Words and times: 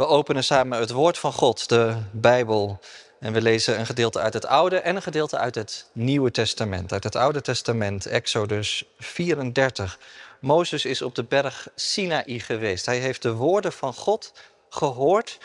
We 0.00 0.06
openen 0.06 0.44
samen 0.44 0.78
het 0.78 0.90
woord 0.90 1.18
van 1.18 1.32
God, 1.32 1.68
de 1.68 1.96
Bijbel. 2.10 2.80
En 3.18 3.32
we 3.32 3.42
lezen 3.42 3.78
een 3.78 3.86
gedeelte 3.86 4.20
uit 4.20 4.34
het 4.34 4.46
Oude 4.46 4.76
en 4.76 4.96
een 4.96 5.02
gedeelte 5.02 5.38
uit 5.38 5.54
het 5.54 5.90
Nieuwe 5.92 6.30
Testament. 6.30 6.92
Uit 6.92 7.04
het 7.04 7.16
Oude 7.16 7.40
Testament, 7.40 8.06
Exodus 8.06 8.84
34. 8.98 9.98
Mozes 10.38 10.84
is 10.84 11.02
op 11.02 11.14
de 11.14 11.24
berg 11.24 11.68
Sinaï 11.74 12.38
geweest. 12.38 12.86
Hij 12.86 12.98
heeft 12.98 13.22
de 13.22 13.32
woorden 13.32 13.72
van 13.72 13.94
God 13.94 14.32
gehoord. 14.70 15.38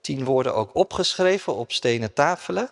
Tien 0.00 0.24
woorden 0.24 0.54
ook 0.54 0.74
opgeschreven 0.74 1.54
op 1.54 1.72
stenen 1.72 2.12
tafelen. 2.12 2.70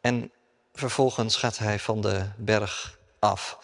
En 0.00 0.30
vervolgens 0.74 1.36
gaat 1.36 1.58
hij 1.58 1.78
van 1.78 2.00
de 2.00 2.24
berg 2.36 2.98
af. 3.18 3.58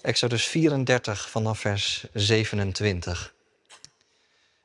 Exodus 0.00 0.44
34 0.44 1.30
vanaf 1.30 1.58
vers 1.58 2.04
27. 2.12 3.32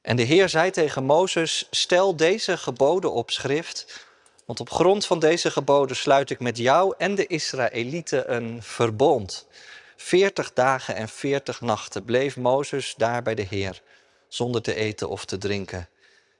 En 0.07 0.15
de 0.15 0.23
Heer 0.23 0.49
zei 0.49 0.71
tegen 0.71 1.03
Mozes: 1.03 1.67
Stel 1.71 2.15
deze 2.15 2.57
geboden 2.57 3.11
op 3.11 3.31
schrift, 3.31 4.05
want 4.45 4.59
op 4.59 4.69
grond 4.69 5.05
van 5.05 5.19
deze 5.19 5.51
geboden 5.51 5.95
sluit 5.95 6.29
ik 6.29 6.39
met 6.39 6.57
jou 6.57 6.93
en 6.97 7.15
de 7.15 7.27
Israëlieten 7.27 8.35
een 8.35 8.63
verbond. 8.63 9.47
Veertig 9.95 10.53
dagen 10.53 10.95
en 10.95 11.09
veertig 11.09 11.61
nachten 11.61 12.03
bleef 12.03 12.37
Mozes 12.37 12.93
daar 12.97 13.21
bij 13.21 13.35
de 13.35 13.41
Heer, 13.49 13.81
zonder 14.27 14.61
te 14.61 14.75
eten 14.75 15.09
of 15.09 15.25
te 15.25 15.37
drinken. 15.37 15.89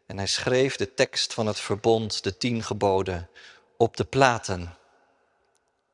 En 0.06 0.18
hij 0.18 0.28
schreef 0.28 0.76
de 0.76 0.94
tekst 0.94 1.34
van 1.34 1.48
het 1.48 1.60
verbond, 1.60 2.24
de 2.24 2.38
tien 2.38 2.64
geboden, 2.64 3.30
op 3.78 3.98
de 3.98 4.06
platen. 4.06 4.76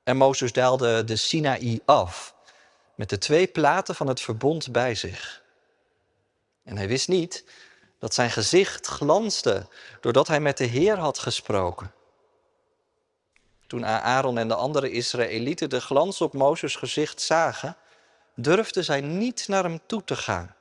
En 0.04 0.18
Mozes 0.18 0.52
daalde 0.52 1.04
de 1.04 1.16
Sinaï 1.16 1.80
af, 1.86 2.36
met 2.96 3.10
de 3.10 3.18
twee 3.18 3.48
platen 3.48 3.96
van 3.96 4.08
het 4.08 4.22
verbond 4.22 4.72
bij 4.72 4.96
zich. 4.96 5.43
En 6.64 6.78
hij 6.78 6.88
wist 6.88 7.08
niet 7.08 7.46
dat 8.00 8.14
zijn 8.14 8.32
gezicht 8.32 8.88
glansde 8.88 9.68
doordat 10.02 10.28
hij 10.28 10.40
met 10.40 10.58
de 10.58 10.66
Heer 10.66 10.98
had 10.98 11.20
gesproken. 11.20 11.94
Toen 13.68 13.86
Aaron 13.86 14.38
en 14.38 14.48
de 14.48 14.56
andere 14.56 14.92
Israëlieten 14.92 15.70
de 15.70 15.82
glans 15.82 16.22
op 16.22 16.34
Mozes 16.34 16.76
gezicht 16.76 17.22
zagen, 17.22 17.78
durfden 18.36 18.84
zij 18.84 19.02
niet 19.02 19.48
naar 19.48 19.64
hem 19.64 19.80
toe 19.86 20.04
te 20.04 20.16
gaan. 20.16 20.56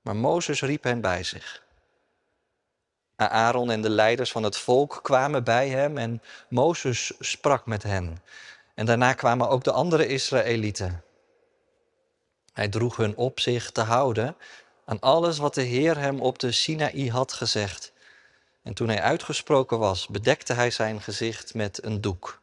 Maar 0.00 0.16
Mozes 0.16 0.60
riep 0.60 0.82
hen 0.82 1.00
bij 1.00 1.22
zich. 1.22 1.66
Aaron 3.16 3.70
en 3.70 3.82
de 3.82 3.90
leiders 3.90 4.30
van 4.32 4.42
het 4.42 4.56
volk 4.56 5.00
kwamen 5.02 5.44
bij 5.44 5.68
hem 5.68 5.98
en 5.98 6.22
Mozes 6.48 7.12
sprak 7.18 7.66
met 7.66 7.82
hen. 7.82 8.22
En 8.74 8.86
daarna 8.86 9.12
kwamen 9.12 9.48
ook 9.48 9.64
de 9.64 9.72
andere 9.72 10.06
Israëlieten. 10.06 11.02
Hij 12.58 12.68
droeg 12.68 12.96
hun 12.96 13.16
op 13.16 13.40
zich 13.40 13.70
te 13.70 13.80
houden 13.80 14.36
aan 14.84 15.00
alles 15.00 15.38
wat 15.38 15.54
de 15.54 15.62
Heer 15.62 15.98
hem 15.98 16.20
op 16.20 16.38
de 16.38 16.52
Sinaï 16.52 17.08
had 17.10 17.32
gezegd. 17.32 17.92
En 18.62 18.74
toen 18.74 18.88
hij 18.88 19.00
uitgesproken 19.00 19.78
was, 19.78 20.06
bedekte 20.06 20.52
hij 20.52 20.70
zijn 20.70 21.00
gezicht 21.00 21.54
met 21.54 21.84
een 21.84 22.00
doek. 22.00 22.40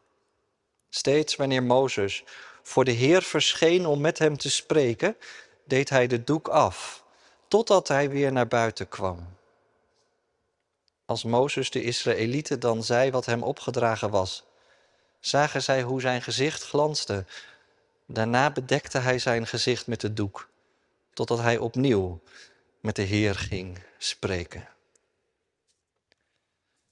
Steeds 0.89 1.35
wanneer 1.35 1.63
Mozes 1.63 2.23
voor 2.63 2.83
de 2.85 2.91
Heer 2.91 3.21
verscheen 3.21 3.85
om 3.85 4.01
met 4.01 4.19
hem 4.19 4.37
te 4.37 4.49
spreken, 4.49 5.17
deed 5.65 5.89
hij 5.89 6.07
de 6.07 6.23
doek 6.23 6.47
af, 6.47 7.03
totdat 7.47 7.87
hij 7.87 8.09
weer 8.09 8.31
naar 8.31 8.47
buiten 8.47 8.87
kwam. 8.87 9.27
Als 11.05 11.23
Mozes 11.23 11.69
de 11.69 11.83
Israëlieten 11.83 12.59
dan 12.59 12.83
zei 12.83 13.11
wat 13.11 13.25
hem 13.25 13.43
opgedragen 13.43 14.09
was, 14.09 14.43
zagen 15.19 15.63
zij 15.63 15.81
hoe 15.81 16.01
zijn 16.01 16.21
gezicht 16.21 16.63
glansde. 16.63 17.25
Daarna 18.05 18.51
bedekte 18.51 18.97
hij 18.97 19.19
zijn 19.19 19.47
gezicht 19.47 19.87
met 19.87 20.01
de 20.01 20.13
doek, 20.13 20.49
totdat 21.13 21.39
hij 21.39 21.57
opnieuw 21.57 22.21
met 22.79 22.95
de 22.95 23.01
Heer 23.01 23.35
ging 23.35 23.79
spreken. 23.97 24.67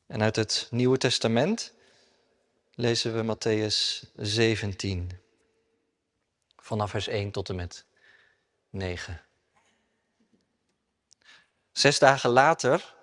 En 0.08 0.22
uit 0.22 0.36
het 0.36 0.68
Nieuwe 0.72 0.98
Testament 0.98 1.74
lezen 2.76 3.16
we 3.16 3.36
Matthäus 3.36 4.10
17, 4.16 5.12
vanaf 6.58 6.90
vers 6.90 7.08
1 7.08 7.32
tot 7.32 7.50
en 7.50 7.56
met 7.56 7.86
9. 8.70 9.22
Zes 11.72 12.00
dagen 12.00 12.30
later 12.30 12.96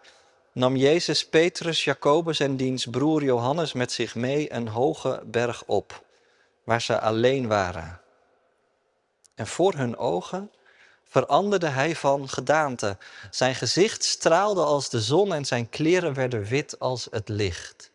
nam 0.53 0.77
Jezus 0.77 1.29
Petrus, 1.29 1.85
Jacobus 1.85 2.41
en 2.41 2.57
diens 2.57 2.87
broer 2.87 3.23
Johannes 3.23 3.73
met 3.73 3.93
zich 3.93 4.15
mee 4.15 4.53
een 4.53 4.69
hoge 4.69 5.23
berg 5.27 5.65
op, 5.65 6.05
waar 6.71 6.83
ze 6.83 7.01
alleen 7.01 7.49
waren. 7.49 8.01
En 9.35 9.47
voor 9.47 9.75
hun 9.75 9.97
ogen 9.97 10.51
veranderde 11.05 11.67
hij 11.67 11.97
van 11.97 12.29
gedaante. 12.29 12.97
Zijn 13.31 13.55
gezicht 13.55 14.05
straalde 14.05 14.63
als 14.63 14.91
de 14.91 15.01
zon 15.01 15.35
en 15.35 15.45
zijn 15.45 15.69
kleren 15.69 16.15
werden 16.15 16.45
wit 16.45 16.79
als 16.79 17.09
het 17.11 17.29
licht. 17.29 17.91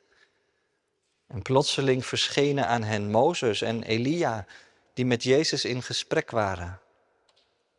En 1.27 1.41
plotseling 1.41 2.05
verschenen 2.05 2.67
aan 2.67 2.83
hen 2.83 3.11
Mozes 3.11 3.61
en 3.61 3.83
Elia, 3.83 4.45
die 4.93 5.05
met 5.05 5.23
Jezus 5.23 5.65
in 5.65 5.81
gesprek 5.81 6.31
waren. 6.31 6.79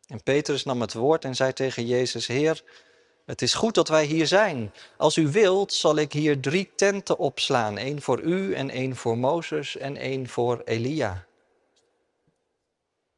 En 0.07 0.23
Petrus 0.23 0.63
nam 0.63 0.81
het 0.81 0.93
woord 0.93 1.25
en 1.25 1.35
zei 1.35 1.53
tegen 1.53 1.85
Jezus: 1.85 2.27
Heer, 2.27 2.63
het 3.27 3.41
is 3.41 3.53
goed 3.53 3.75
dat 3.75 3.87
wij 3.87 4.05
hier 4.05 4.27
zijn. 4.27 4.73
Als 4.97 5.17
u 5.17 5.27
wilt, 5.27 5.73
zal 5.73 5.97
ik 5.97 6.13
hier 6.13 6.39
drie 6.39 6.71
tenten 6.75 7.17
opslaan: 7.17 7.77
één 7.77 8.01
voor 8.01 8.21
u 8.21 8.53
en 8.53 8.69
één 8.69 8.95
voor 8.95 9.17
Mozes 9.17 9.77
en 9.77 9.97
één 9.97 10.27
voor 10.27 10.61
Elia. 10.65 11.25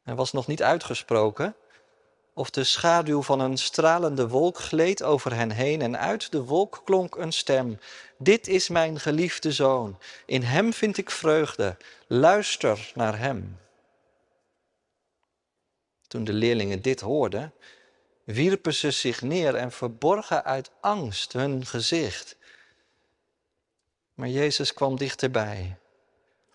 Hij 0.03 0.15
was 0.15 0.31
nog 0.31 0.47
niet 0.47 0.63
uitgesproken 0.63 1.55
of 2.33 2.49
de 2.49 2.63
schaduw 2.63 3.21
van 3.21 3.39
een 3.39 3.57
stralende 3.57 4.27
wolk 4.27 4.57
gleed 4.57 5.03
over 5.03 5.35
hen 5.35 5.51
heen 5.51 5.81
en 5.81 5.99
uit 5.99 6.31
de 6.31 6.43
wolk 6.43 6.81
klonk 6.85 7.15
een 7.15 7.33
stem. 7.33 7.79
Dit 8.17 8.47
is 8.47 8.69
mijn 8.69 8.99
geliefde 8.99 9.51
zoon, 9.51 9.97
in 10.25 10.43
hem 10.43 10.73
vind 10.73 10.97
ik 10.97 11.11
vreugde, 11.11 11.77
luister 12.07 12.91
naar 12.95 13.17
hem. 13.17 13.57
Toen 16.07 16.23
de 16.23 16.33
leerlingen 16.33 16.81
dit 16.81 16.99
hoorden, 17.01 17.53
wierpen 18.33 18.73
ze 18.73 18.91
zich 18.91 19.21
neer 19.21 19.55
en 19.55 19.71
verborgen 19.71 20.43
uit 20.43 20.71
angst 20.81 21.33
hun 21.33 21.65
gezicht. 21.65 22.37
Maar 24.13 24.27
Jezus 24.27 24.73
kwam 24.73 24.97
dichterbij, 24.97 25.77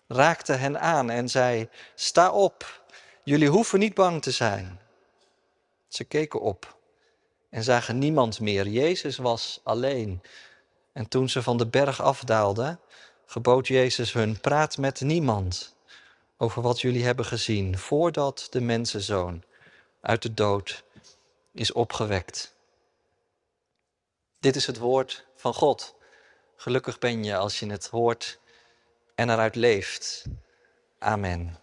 raakte 0.07 0.53
hen 0.53 0.79
aan 0.79 1.09
en 1.09 1.29
zei, 1.29 1.69
sta 1.95 2.31
op, 2.31 2.83
jullie 3.23 3.49
hoeven 3.49 3.79
niet 3.79 3.93
bang 3.93 4.21
te 4.21 4.31
zijn. 4.31 4.79
Ze 5.87 6.03
keken 6.03 6.41
op 6.41 6.77
en 7.49 7.63
zagen 7.63 7.97
niemand 7.97 8.39
meer. 8.39 8.67
Jezus 8.67 9.17
was 9.17 9.59
alleen. 9.63 10.21
En 10.93 11.07
toen 11.07 11.29
ze 11.29 11.41
van 11.43 11.57
de 11.57 11.67
berg 11.67 12.01
afdaalden, 12.01 12.79
gebood 13.25 13.67
Jezus 13.67 14.13
hun: 14.13 14.39
praat 14.39 14.77
met 14.77 15.01
niemand 15.01 15.75
over 16.37 16.61
wat 16.61 16.81
jullie 16.81 17.05
hebben 17.05 17.25
gezien, 17.25 17.77
voordat 17.77 18.47
de 18.49 18.61
mensenzoon 18.61 19.43
uit 20.01 20.21
de 20.21 20.33
dood 20.33 20.84
is 21.55 21.71
opgewekt. 21.71 22.53
Dit 24.39 24.55
is 24.55 24.67
het 24.67 24.77
woord 24.77 25.25
van 25.35 25.53
God. 25.53 25.95
Gelukkig 26.55 26.99
ben 26.99 27.23
je 27.23 27.35
als 27.35 27.59
je 27.59 27.69
het 27.69 27.87
hoort 27.87 28.39
en 29.15 29.29
eruit 29.29 29.55
leeft. 29.55 30.23
Amen. 30.99 31.59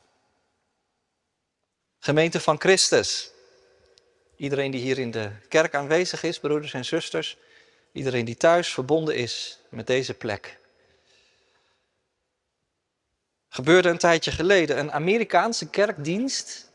Gemeente 1.98 2.41
van 2.41 2.60
Christus. 2.60 3.30
Iedereen 4.36 4.70
die 4.70 4.80
hier 4.80 4.98
in 4.98 5.10
de 5.10 5.30
kerk 5.48 5.75
aanwezig 5.75 6.22
is, 6.22 6.38
broeders 6.38 6.74
en 6.74 6.84
zusters. 6.84 7.36
Iedereen 7.92 8.24
die 8.24 8.36
thuis 8.36 8.72
verbonden 8.72 9.16
is 9.16 9.59
met 9.69 9.86
deze 9.86 10.14
plek. 10.14 10.59
Gebeurde 13.48 13.88
een 13.88 13.98
tijdje 13.98 14.30
geleden 14.30 14.78
een 14.78 14.92
Amerikaanse 14.92 15.69
kerkdienst 15.69 16.70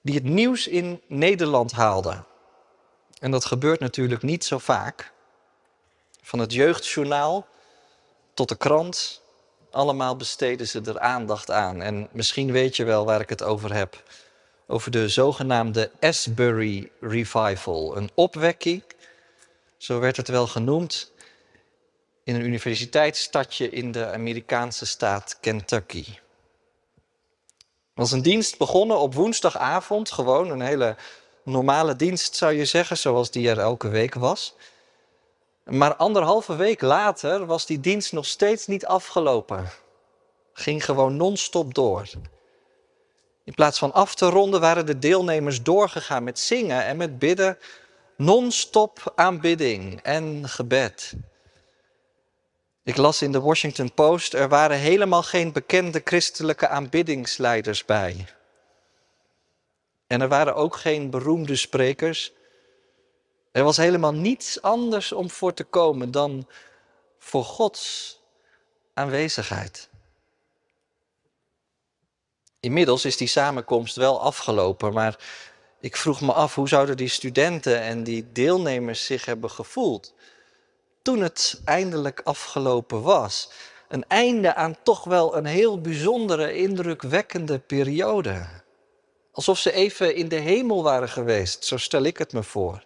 die 0.00 0.14
het 0.14 0.24
nieuws 0.24 0.66
in 0.66 1.02
Nederland 1.06 1.72
haalde. 1.72 2.24
En 3.20 3.30
dat 3.30 3.44
gebeurt 3.44 3.80
natuurlijk 3.80 4.22
niet 4.22 4.44
zo 4.44 4.58
vaak. 4.58 5.12
Van 6.22 6.38
het 6.38 6.52
jeugdjournaal 6.52 7.46
tot 8.34 8.48
de 8.48 8.56
krant, 8.56 9.22
allemaal 9.70 10.16
besteden 10.16 10.68
ze 10.68 10.80
er 10.80 11.00
aandacht 11.00 11.50
aan. 11.50 11.82
En 11.82 12.08
misschien 12.12 12.52
weet 12.52 12.76
je 12.76 12.84
wel 12.84 13.04
waar 13.04 13.20
ik 13.20 13.28
het 13.28 13.42
over 13.42 13.74
heb 13.74 14.02
over 14.70 14.90
de 14.90 15.08
zogenaamde 15.08 15.90
Asbury 16.00 16.90
Revival. 17.00 17.96
Een 17.96 18.10
opwekking, 18.14 18.82
zo 19.76 19.98
werd 19.98 20.16
het 20.16 20.28
wel 20.28 20.46
genoemd, 20.46 21.12
in 22.24 22.34
een 22.34 22.44
universiteitsstadje 22.44 23.70
in 23.70 23.92
de 23.92 24.06
Amerikaanse 24.06 24.86
staat 24.86 25.38
Kentucky. 25.40 26.04
was 27.94 28.12
een 28.12 28.22
dienst 28.22 28.58
begonnen 28.58 28.98
op 28.98 29.14
woensdagavond, 29.14 30.10
gewoon 30.10 30.50
een 30.50 30.60
hele 30.60 30.96
normale 31.50 31.96
dienst 31.96 32.36
zou 32.36 32.52
je 32.52 32.64
zeggen, 32.64 32.98
zoals 32.98 33.30
die 33.30 33.48
er 33.48 33.58
elke 33.58 33.88
week 33.88 34.14
was. 34.14 34.54
Maar 35.64 35.94
anderhalve 35.94 36.56
week 36.56 36.80
later 36.80 37.46
was 37.46 37.66
die 37.66 37.80
dienst 37.80 38.12
nog 38.12 38.26
steeds 38.26 38.66
niet 38.66 38.86
afgelopen. 38.86 39.70
Ging 40.52 40.84
gewoon 40.84 41.16
non-stop 41.16 41.74
door. 41.74 42.08
In 43.44 43.54
plaats 43.54 43.78
van 43.78 43.92
af 43.92 44.14
te 44.14 44.28
ronden 44.28 44.60
waren 44.60 44.86
de 44.86 44.98
deelnemers 44.98 45.62
doorgegaan 45.62 46.24
met 46.24 46.38
zingen 46.38 46.84
en 46.84 46.96
met 46.96 47.18
bidden, 47.18 47.58
Non-stop 48.20 49.12
aanbidding 49.14 50.00
en 50.02 50.48
gebed. 50.48 51.14
Ik 52.84 52.96
las 52.96 53.22
in 53.22 53.32
de 53.32 53.40
Washington 53.40 53.94
Post, 53.94 54.34
er 54.34 54.48
waren 54.48 54.76
helemaal 54.76 55.22
geen 55.22 55.52
bekende 55.52 56.00
christelijke 56.04 56.68
aanbiddingsleiders 56.68 57.84
bij. 57.84 58.26
En 60.10 60.20
er 60.20 60.28
waren 60.28 60.54
ook 60.54 60.76
geen 60.76 61.10
beroemde 61.10 61.56
sprekers. 61.56 62.32
Er 63.52 63.64
was 63.64 63.76
helemaal 63.76 64.12
niets 64.12 64.62
anders 64.62 65.12
om 65.12 65.30
voor 65.30 65.54
te 65.54 65.64
komen 65.64 66.10
dan 66.10 66.48
voor 67.18 67.44
Gods 67.44 68.18
aanwezigheid. 68.94 69.88
Inmiddels 72.60 73.04
is 73.04 73.16
die 73.16 73.28
samenkomst 73.28 73.96
wel 73.96 74.20
afgelopen, 74.20 74.92
maar 74.92 75.18
ik 75.80 75.96
vroeg 75.96 76.20
me 76.20 76.32
af 76.32 76.54
hoe 76.54 76.68
zouden 76.68 76.96
die 76.96 77.08
studenten 77.08 77.80
en 77.80 78.04
die 78.04 78.32
deelnemers 78.32 79.04
zich 79.06 79.24
hebben 79.24 79.50
gevoeld 79.50 80.14
toen 81.02 81.20
het 81.20 81.60
eindelijk 81.64 82.20
afgelopen 82.24 83.02
was. 83.02 83.50
Een 83.88 84.04
einde 84.08 84.54
aan 84.54 84.76
toch 84.82 85.04
wel 85.04 85.36
een 85.36 85.46
heel 85.46 85.80
bijzondere, 85.80 86.54
indrukwekkende 86.54 87.58
periode. 87.58 88.59
Alsof 89.32 89.58
ze 89.58 89.72
even 89.72 90.14
in 90.14 90.28
de 90.28 90.36
hemel 90.36 90.82
waren 90.82 91.08
geweest, 91.08 91.64
zo 91.64 91.76
stel 91.76 92.02
ik 92.02 92.18
het 92.18 92.32
me 92.32 92.42
voor. 92.42 92.84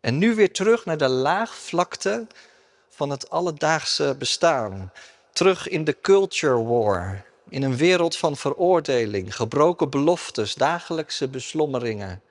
En 0.00 0.18
nu 0.18 0.34
weer 0.34 0.52
terug 0.52 0.84
naar 0.84 0.98
de 0.98 1.08
laagvlakte 1.08 2.26
van 2.88 3.10
het 3.10 3.30
alledaagse 3.30 4.14
bestaan. 4.18 4.92
Terug 5.32 5.68
in 5.68 5.84
de 5.84 6.00
culture 6.00 6.62
war, 6.62 7.24
in 7.48 7.62
een 7.62 7.76
wereld 7.76 8.16
van 8.16 8.36
veroordeling, 8.36 9.36
gebroken 9.36 9.90
beloftes, 9.90 10.54
dagelijkse 10.54 11.28
beslommeringen. 11.28 12.22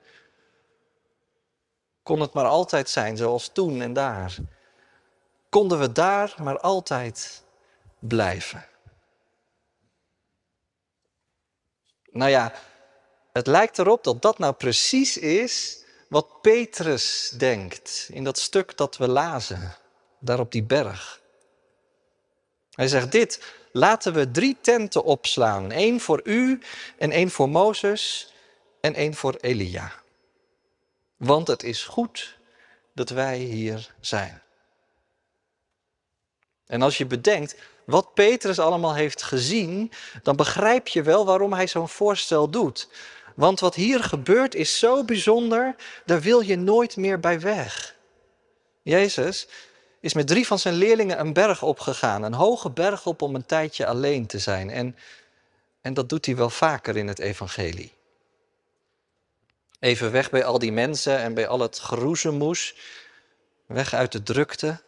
Kon 2.02 2.20
het 2.20 2.32
maar 2.32 2.46
altijd 2.46 2.88
zijn 2.88 3.16
zoals 3.16 3.50
toen 3.52 3.80
en 3.80 3.92
daar. 3.92 4.36
Konden 5.48 5.78
we 5.78 5.92
daar 5.92 6.34
maar 6.42 6.60
altijd 6.60 7.42
blijven. 7.98 8.66
Nou 12.10 12.30
ja, 12.30 12.52
het 13.38 13.46
lijkt 13.46 13.78
erop 13.78 14.04
dat 14.04 14.22
dat 14.22 14.38
nou 14.38 14.52
precies 14.52 15.18
is 15.18 15.84
wat 16.08 16.40
Petrus 16.40 17.34
denkt 17.36 18.08
in 18.12 18.24
dat 18.24 18.38
stuk 18.38 18.76
dat 18.76 18.96
we 18.96 19.08
lazen, 19.08 19.76
daar 20.18 20.40
op 20.40 20.52
die 20.52 20.62
berg. 20.62 21.20
Hij 22.70 22.88
zegt 22.88 23.12
dit, 23.12 23.42
laten 23.72 24.12
we 24.12 24.30
drie 24.30 24.56
tenten 24.60 25.04
opslaan. 25.04 25.72
één 25.72 26.00
voor 26.00 26.20
u 26.24 26.60
en 26.98 27.10
één 27.10 27.30
voor 27.30 27.48
Mozes 27.48 28.32
en 28.80 28.94
één 28.94 29.14
voor 29.14 29.36
Elia. 29.40 29.92
Want 31.16 31.48
het 31.48 31.62
is 31.62 31.84
goed 31.84 32.38
dat 32.94 33.08
wij 33.08 33.38
hier 33.38 33.94
zijn. 34.00 34.42
En 36.66 36.82
als 36.82 36.98
je 36.98 37.06
bedenkt 37.06 37.56
wat 37.86 38.14
Petrus 38.14 38.58
allemaal 38.58 38.94
heeft 38.94 39.22
gezien, 39.22 39.92
dan 40.22 40.36
begrijp 40.36 40.88
je 40.88 41.02
wel 41.02 41.24
waarom 41.24 41.52
hij 41.52 41.66
zo'n 41.66 41.88
voorstel 41.88 42.50
doet. 42.50 42.88
Want 43.38 43.60
wat 43.60 43.74
hier 43.74 44.04
gebeurt 44.04 44.54
is 44.54 44.78
zo 44.78 45.04
bijzonder, 45.04 45.74
daar 46.04 46.20
wil 46.20 46.40
je 46.40 46.56
nooit 46.56 46.96
meer 46.96 47.20
bij 47.20 47.40
weg. 47.40 47.94
Jezus 48.82 49.48
is 50.00 50.14
met 50.14 50.26
drie 50.26 50.46
van 50.46 50.58
zijn 50.58 50.74
leerlingen 50.74 51.20
een 51.20 51.32
berg 51.32 51.62
opgegaan, 51.62 52.22
een 52.22 52.34
hoge 52.34 52.70
berg 52.70 53.06
op 53.06 53.22
om 53.22 53.34
een 53.34 53.46
tijdje 53.46 53.86
alleen 53.86 54.26
te 54.26 54.38
zijn. 54.38 54.70
En, 54.70 54.96
en 55.80 55.94
dat 55.94 56.08
doet 56.08 56.26
hij 56.26 56.36
wel 56.36 56.50
vaker 56.50 56.96
in 56.96 57.08
het 57.08 57.18
evangelie. 57.18 57.92
Even 59.80 60.12
weg 60.12 60.30
bij 60.30 60.44
al 60.44 60.58
die 60.58 60.72
mensen 60.72 61.18
en 61.18 61.34
bij 61.34 61.48
al 61.48 61.60
het 61.60 61.78
geroezemoes, 61.78 62.74
weg 63.66 63.94
uit 63.94 64.12
de 64.12 64.22
drukte. 64.22 64.80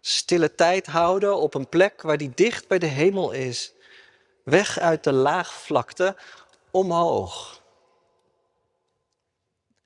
Stille 0.00 0.54
tijd 0.54 0.86
houden 0.86 1.36
op 1.36 1.54
een 1.54 1.68
plek 1.68 2.02
waar 2.02 2.18
die 2.18 2.32
dicht 2.34 2.68
bij 2.68 2.78
de 2.78 2.86
hemel 2.86 3.32
is. 3.32 3.72
Weg 4.42 4.78
uit 4.78 5.04
de 5.04 5.12
laagvlakte 5.12 6.16
omhoog. 6.74 7.62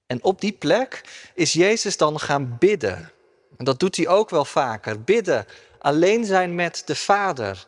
En 0.06 0.24
op 0.24 0.40
die 0.40 0.52
plek 0.52 1.02
is 1.34 1.52
Jezus 1.52 1.96
dan 1.96 2.20
gaan 2.20 2.56
bidden. 2.58 3.12
En 3.56 3.64
dat 3.64 3.80
doet 3.80 3.96
hij 3.96 4.08
ook 4.08 4.30
wel 4.30 4.44
vaker. 4.44 5.02
Bidden, 5.02 5.46
alleen 5.78 6.24
zijn 6.24 6.54
met 6.54 6.82
de 6.86 6.96
Vader. 6.96 7.66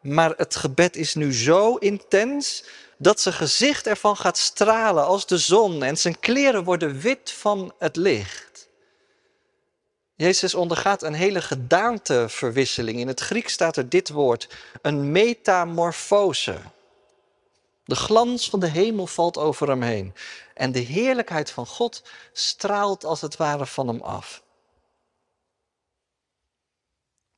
Maar 0.00 0.34
het 0.36 0.56
gebed 0.56 0.96
is 0.96 1.14
nu 1.14 1.32
zo 1.32 1.74
intens 1.74 2.64
dat 2.98 3.20
zijn 3.20 3.34
gezicht 3.34 3.86
ervan 3.86 4.16
gaat 4.16 4.38
stralen 4.38 5.04
als 5.04 5.26
de 5.26 5.38
zon 5.38 5.82
en 5.82 5.96
zijn 5.96 6.20
kleren 6.20 6.64
worden 6.64 7.00
wit 7.00 7.30
van 7.30 7.74
het 7.78 7.96
licht. 7.96 8.68
Jezus 10.16 10.54
ondergaat 10.54 11.02
een 11.02 11.14
hele 11.14 11.42
gedaanteverwisseling. 11.42 12.98
In 12.98 13.08
het 13.08 13.20
Grieks 13.20 13.52
staat 13.52 13.76
er 13.76 13.88
dit 13.88 14.08
woord, 14.08 14.48
een 14.82 15.12
metamorfose. 15.12 16.56
De 17.84 17.94
glans 17.94 18.50
van 18.50 18.60
de 18.60 18.68
hemel 18.68 19.06
valt 19.06 19.38
over 19.38 19.68
hem 19.68 19.82
heen. 19.82 20.14
En 20.54 20.72
de 20.72 20.78
heerlijkheid 20.78 21.50
van 21.50 21.66
God 21.66 22.02
straalt 22.32 23.04
als 23.04 23.20
het 23.20 23.36
ware 23.36 23.66
van 23.66 23.88
hem 23.88 24.00
af. 24.00 24.42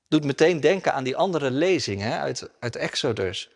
Doet 0.08 0.24
meteen 0.24 0.60
denken 0.60 0.92
aan 0.92 1.04
die 1.04 1.16
andere 1.16 1.50
lezing 1.50 2.00
hè, 2.00 2.18
uit, 2.18 2.50
uit 2.58 2.76
Exodus. 2.76 3.50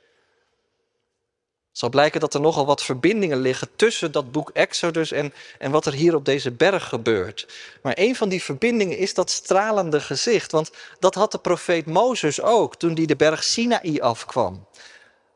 Het 1.71 1.79
zal 1.79 1.89
blijken 1.89 2.21
dat 2.21 2.35
er 2.35 2.41
nogal 2.41 2.67
wat 2.67 2.83
verbindingen 2.83 3.41
liggen 3.41 3.69
tussen 3.77 4.13
dat 4.13 4.33
boek 4.33 4.51
Exodus 4.51 5.13
en, 5.13 5.35
en 5.59 5.71
wat 5.71 5.87
er 5.87 5.93
hier 5.93 6.15
op 6.15 6.25
deze 6.25 6.51
berg 6.51 6.89
gebeurt. 6.89 7.49
Maar 7.83 7.93
een 7.97 8.17
van 8.17 8.29
die 8.29 8.43
verbindingen 8.43 8.99
is 8.99 9.15
dat 9.15 9.31
stralende 9.31 10.01
gezicht. 10.01 10.53
Want 10.53 10.71
dat 10.99 11.15
had 11.15 11.33
de 11.33 11.39
profeet 11.39 11.87
Mozes 11.87 12.41
ook 12.41 12.77
toen 12.77 12.95
hij 12.95 13.07
de 13.07 13.17
berg 13.17 13.43
Sinaï 13.43 14.01
afkwam. 14.01 14.67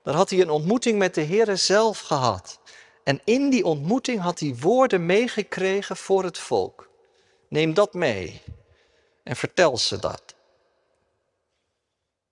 Dan 0.05 0.15
had 0.15 0.31
hij 0.31 0.41
een 0.41 0.51
ontmoeting 0.51 0.99
met 0.99 1.15
de 1.15 1.25
Heere 1.25 1.57
zelf 1.57 2.01
gehad. 2.01 2.59
En 3.05 3.21
in 3.25 3.51
die 3.51 3.65
ontmoeting 3.65 4.21
had 4.21 4.41
hij 4.41 4.57
woorden 4.61 5.07
meegekregen 5.07 5.97
voor 5.97 6.25
het 6.25 6.39
volk. 6.39 6.89
Neem 7.49 7.75
dat 7.75 7.95
mee 7.95 8.43
en 9.23 9.37
vertel 9.37 9.79
ze 9.79 9.99
dat. 9.99 10.23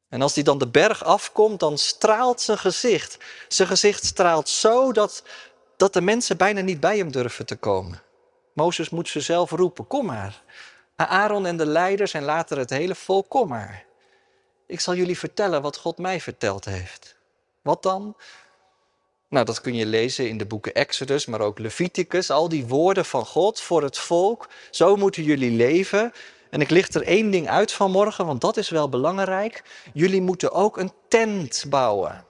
En 0.09 0.23
als 0.23 0.35
hij 0.35 0.43
dan 0.43 0.59
de 0.59 0.69
berg 0.69 1.05
afkomt, 1.05 1.61
dan 1.61 1.79
straalt 1.79 2.41
zijn 2.41 2.59
gezicht. 2.59 3.19
Zijn 3.49 3.69
gezicht 3.69 4.05
straalt 4.05 4.49
zo 4.49 4.93
dat, 4.93 5.23
dat 5.77 5.93
de 5.93 6.01
mensen 6.01 6.37
bijna 6.37 6.61
niet 6.61 6.81
bij 6.81 6.99
hem 6.99 7.13
durven 7.13 7.47
te 7.47 7.57
komen. 7.57 8.03
Mozes 8.53 8.91
moet 8.91 9.09
ze 9.09 9.21
zelf 9.21 9.51
roepen, 9.51 9.87
kom 9.87 10.07
maar. 10.07 10.43
Aaron 10.97 11.47
en 11.47 11.57
de 11.57 11.67
leiders 11.67 12.13
en 12.15 12.25
later 12.25 12.59
het 12.59 12.71
hele 12.71 12.95
volk, 12.95 13.29
kom 13.29 13.49
maar. 13.49 13.85
Ik 14.67 14.81
zal 14.81 14.95
jullie 14.95 15.19
vertellen 15.19 15.63
wat 15.63 15.77
God 15.77 15.99
mij 15.99 16.21
verteld 16.21 16.65
heeft. 16.65 17.21
Wat 17.63 17.83
dan? 17.83 18.17
Nou, 19.29 19.45
dat 19.45 19.61
kun 19.61 19.75
je 19.75 19.87
lezen 19.87 20.29
in 20.29 20.39
de 20.39 20.47
boeken 20.47 20.75
Exodus, 20.75 21.27
maar 21.27 21.41
ook 21.41 21.59
Leviticus. 21.59 22.31
Al 22.31 22.49
die 22.49 22.67
woorden 22.67 23.05
van 23.05 23.27
God 23.27 23.61
voor 23.61 23.83
het 23.83 23.99
volk. 23.99 24.49
Zo 24.71 24.97
moeten 24.97 25.23
jullie 25.23 25.51
leven. 25.51 26.13
En 26.51 26.61
ik 26.61 26.71
licht 26.71 26.95
er 26.95 27.03
één 27.03 27.31
ding 27.31 27.49
uit 27.49 27.73
vanmorgen, 27.73 28.27
want 28.27 28.41
dat 28.41 28.57
is 28.57 28.69
wel 28.69 28.89
belangrijk. 28.89 29.63
Jullie 29.93 30.21
moeten 30.21 30.53
ook 30.53 30.77
een 30.77 30.93
tent 31.09 31.65
bouwen. 31.69 32.27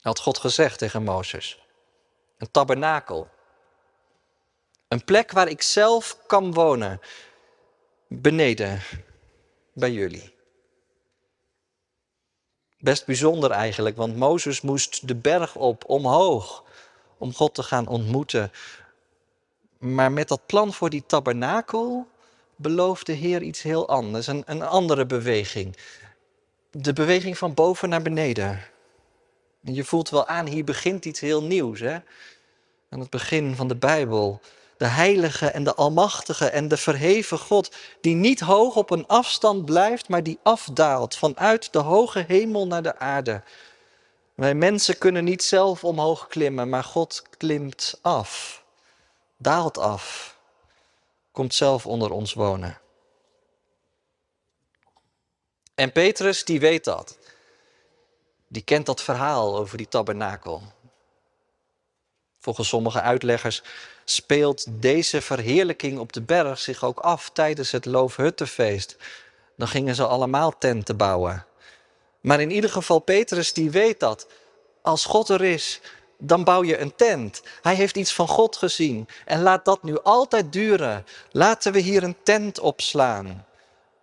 Had 0.00 0.18
God 0.18 0.38
gezegd 0.38 0.78
tegen 0.78 1.02
Mozes. 1.02 1.62
Een 2.38 2.50
tabernakel. 2.50 3.28
Een 4.88 5.04
plek 5.04 5.32
waar 5.32 5.48
ik 5.48 5.62
zelf 5.62 6.18
kan 6.26 6.52
wonen. 6.52 7.00
Beneden 8.08 8.80
bij 9.74 9.92
jullie. 9.92 10.39
Best 12.80 13.06
bijzonder 13.06 13.50
eigenlijk, 13.50 13.96
want 13.96 14.16
Mozes 14.16 14.60
moest 14.60 15.08
de 15.08 15.14
berg 15.14 15.56
op, 15.56 15.84
omhoog, 15.86 16.64
om 17.18 17.34
God 17.34 17.54
te 17.54 17.62
gaan 17.62 17.86
ontmoeten. 17.86 18.52
Maar 19.78 20.12
met 20.12 20.28
dat 20.28 20.46
plan 20.46 20.72
voor 20.72 20.90
die 20.90 21.04
tabernakel 21.06 22.06
belooft 22.56 23.06
de 23.06 23.12
Heer 23.12 23.42
iets 23.42 23.62
heel 23.62 23.88
anders, 23.88 24.26
een, 24.26 24.42
een 24.46 24.62
andere 24.62 25.06
beweging. 25.06 25.76
De 26.70 26.92
beweging 26.92 27.38
van 27.38 27.54
boven 27.54 27.88
naar 27.88 28.02
beneden. 28.02 28.60
En 29.64 29.74
je 29.74 29.84
voelt 29.84 30.10
wel 30.10 30.26
aan, 30.26 30.46
hier 30.46 30.64
begint 30.64 31.04
iets 31.04 31.20
heel 31.20 31.42
nieuws. 31.42 31.80
Hè? 31.80 31.98
Aan 32.88 33.00
het 33.00 33.10
begin 33.10 33.56
van 33.56 33.68
de 33.68 33.76
Bijbel. 33.76 34.40
De 34.80 34.86
heilige 34.86 35.46
en 35.46 35.64
de 35.64 35.74
almachtige 35.74 36.46
en 36.46 36.68
de 36.68 36.76
verheven 36.76 37.38
God, 37.38 37.76
die 38.00 38.14
niet 38.14 38.40
hoog 38.40 38.76
op 38.76 38.90
een 38.90 39.06
afstand 39.06 39.64
blijft, 39.64 40.08
maar 40.08 40.22
die 40.22 40.38
afdaalt 40.42 41.16
vanuit 41.16 41.72
de 41.72 41.78
hoge 41.78 42.24
hemel 42.28 42.66
naar 42.66 42.82
de 42.82 42.98
aarde. 42.98 43.42
Wij 44.34 44.54
mensen 44.54 44.98
kunnen 44.98 45.24
niet 45.24 45.42
zelf 45.42 45.84
omhoog 45.84 46.26
klimmen, 46.26 46.68
maar 46.68 46.84
God 46.84 47.22
klimt 47.36 47.98
af 48.02 48.62
daalt 49.36 49.78
af, 49.78 50.36
komt 51.32 51.54
zelf 51.54 51.86
onder 51.86 52.10
ons 52.10 52.34
wonen. 52.34 52.78
En 55.74 55.92
Petrus, 55.92 56.44
die 56.44 56.60
weet 56.60 56.84
dat. 56.84 57.18
Die 58.48 58.62
kent 58.62 58.86
dat 58.86 59.02
verhaal 59.02 59.56
over 59.56 59.76
die 59.76 59.88
tabernakel. 59.88 60.62
Volgens 62.40 62.68
sommige 62.68 63.00
uitleggers 63.00 63.62
speelt 64.04 64.66
deze 64.68 65.20
verheerlijking 65.20 65.98
op 65.98 66.12
de 66.12 66.22
berg 66.22 66.58
zich 66.58 66.84
ook 66.84 66.98
af 66.98 67.30
tijdens 67.32 67.70
het 67.70 67.84
Loofhuttenfeest. 67.84 68.96
Dan 69.56 69.68
gingen 69.68 69.94
ze 69.94 70.06
allemaal 70.06 70.58
tenten 70.58 70.96
bouwen. 70.96 71.44
Maar 72.20 72.40
in 72.40 72.50
ieder 72.50 72.70
geval, 72.70 72.98
Petrus 72.98 73.52
die 73.52 73.70
weet 73.70 74.00
dat. 74.00 74.26
Als 74.82 75.04
God 75.04 75.28
er 75.28 75.44
is, 75.44 75.80
dan 76.18 76.44
bouw 76.44 76.64
je 76.64 76.78
een 76.78 76.94
tent. 76.94 77.42
Hij 77.62 77.74
heeft 77.74 77.96
iets 77.96 78.14
van 78.14 78.28
God 78.28 78.56
gezien. 78.56 79.08
En 79.24 79.42
laat 79.42 79.64
dat 79.64 79.82
nu 79.82 79.98
altijd 80.02 80.52
duren. 80.52 81.06
Laten 81.30 81.72
we 81.72 81.78
hier 81.78 82.02
een 82.02 82.16
tent 82.22 82.60
opslaan. 82.60 83.46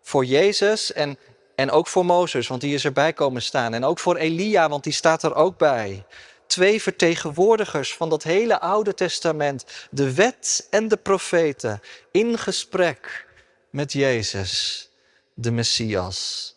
Voor 0.01 0.25
Jezus 0.25 0.93
en, 0.93 1.17
en 1.55 1.71
ook 1.71 1.87
voor 1.87 2.05
Mozes, 2.05 2.47
want 2.47 2.61
die 2.61 2.73
is 2.73 2.85
erbij 2.85 3.13
komen 3.13 3.41
staan. 3.41 3.73
En 3.73 3.85
ook 3.85 3.99
voor 3.99 4.15
Elia, 4.15 4.69
want 4.69 4.83
die 4.83 4.93
staat 4.93 5.23
er 5.23 5.35
ook 5.35 5.57
bij. 5.57 6.05
Twee 6.47 6.81
vertegenwoordigers 6.81 7.95
van 7.95 8.09
dat 8.09 8.23
hele 8.23 8.59
Oude 8.59 8.93
Testament, 8.93 9.65
de 9.91 10.13
wet 10.13 10.67
en 10.69 10.87
de 10.87 10.97
profeten, 10.97 11.81
in 12.11 12.37
gesprek 12.37 13.27
met 13.69 13.93
Jezus, 13.93 14.89
de 15.33 15.51
Messias. 15.51 16.55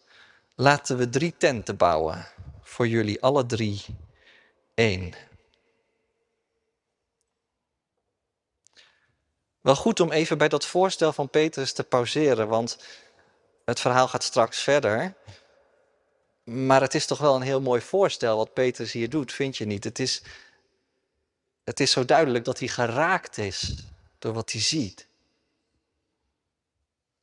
Laten 0.54 0.96
we 0.96 1.08
drie 1.08 1.34
tenten 1.36 1.76
bouwen, 1.76 2.26
voor 2.62 2.88
jullie 2.88 3.22
alle 3.22 3.46
drie 3.46 3.84
één. 4.74 5.14
Wel 9.60 9.76
goed 9.76 10.00
om 10.00 10.12
even 10.12 10.38
bij 10.38 10.48
dat 10.48 10.66
voorstel 10.66 11.12
van 11.12 11.30
Petrus 11.30 11.72
te 11.72 11.84
pauzeren, 11.84 12.48
want 12.48 12.78
het 13.64 13.80
verhaal 13.80 14.08
gaat 14.08 14.22
straks 14.22 14.60
verder. 14.60 15.14
Maar 16.50 16.80
het 16.80 16.94
is 16.94 17.06
toch 17.06 17.18
wel 17.18 17.34
een 17.34 17.42
heel 17.42 17.60
mooi 17.60 17.80
voorstel 17.80 18.36
wat 18.36 18.52
Petrus 18.52 18.92
hier 18.92 19.10
doet, 19.10 19.32
vind 19.32 19.56
je 19.56 19.64
niet? 19.64 19.84
Het 19.84 19.98
is, 19.98 20.22
het 21.64 21.80
is 21.80 21.90
zo 21.90 22.04
duidelijk 22.04 22.44
dat 22.44 22.58
hij 22.58 22.68
geraakt 22.68 23.38
is 23.38 23.74
door 24.18 24.32
wat 24.32 24.52
hij 24.52 24.60
ziet. 24.60 24.98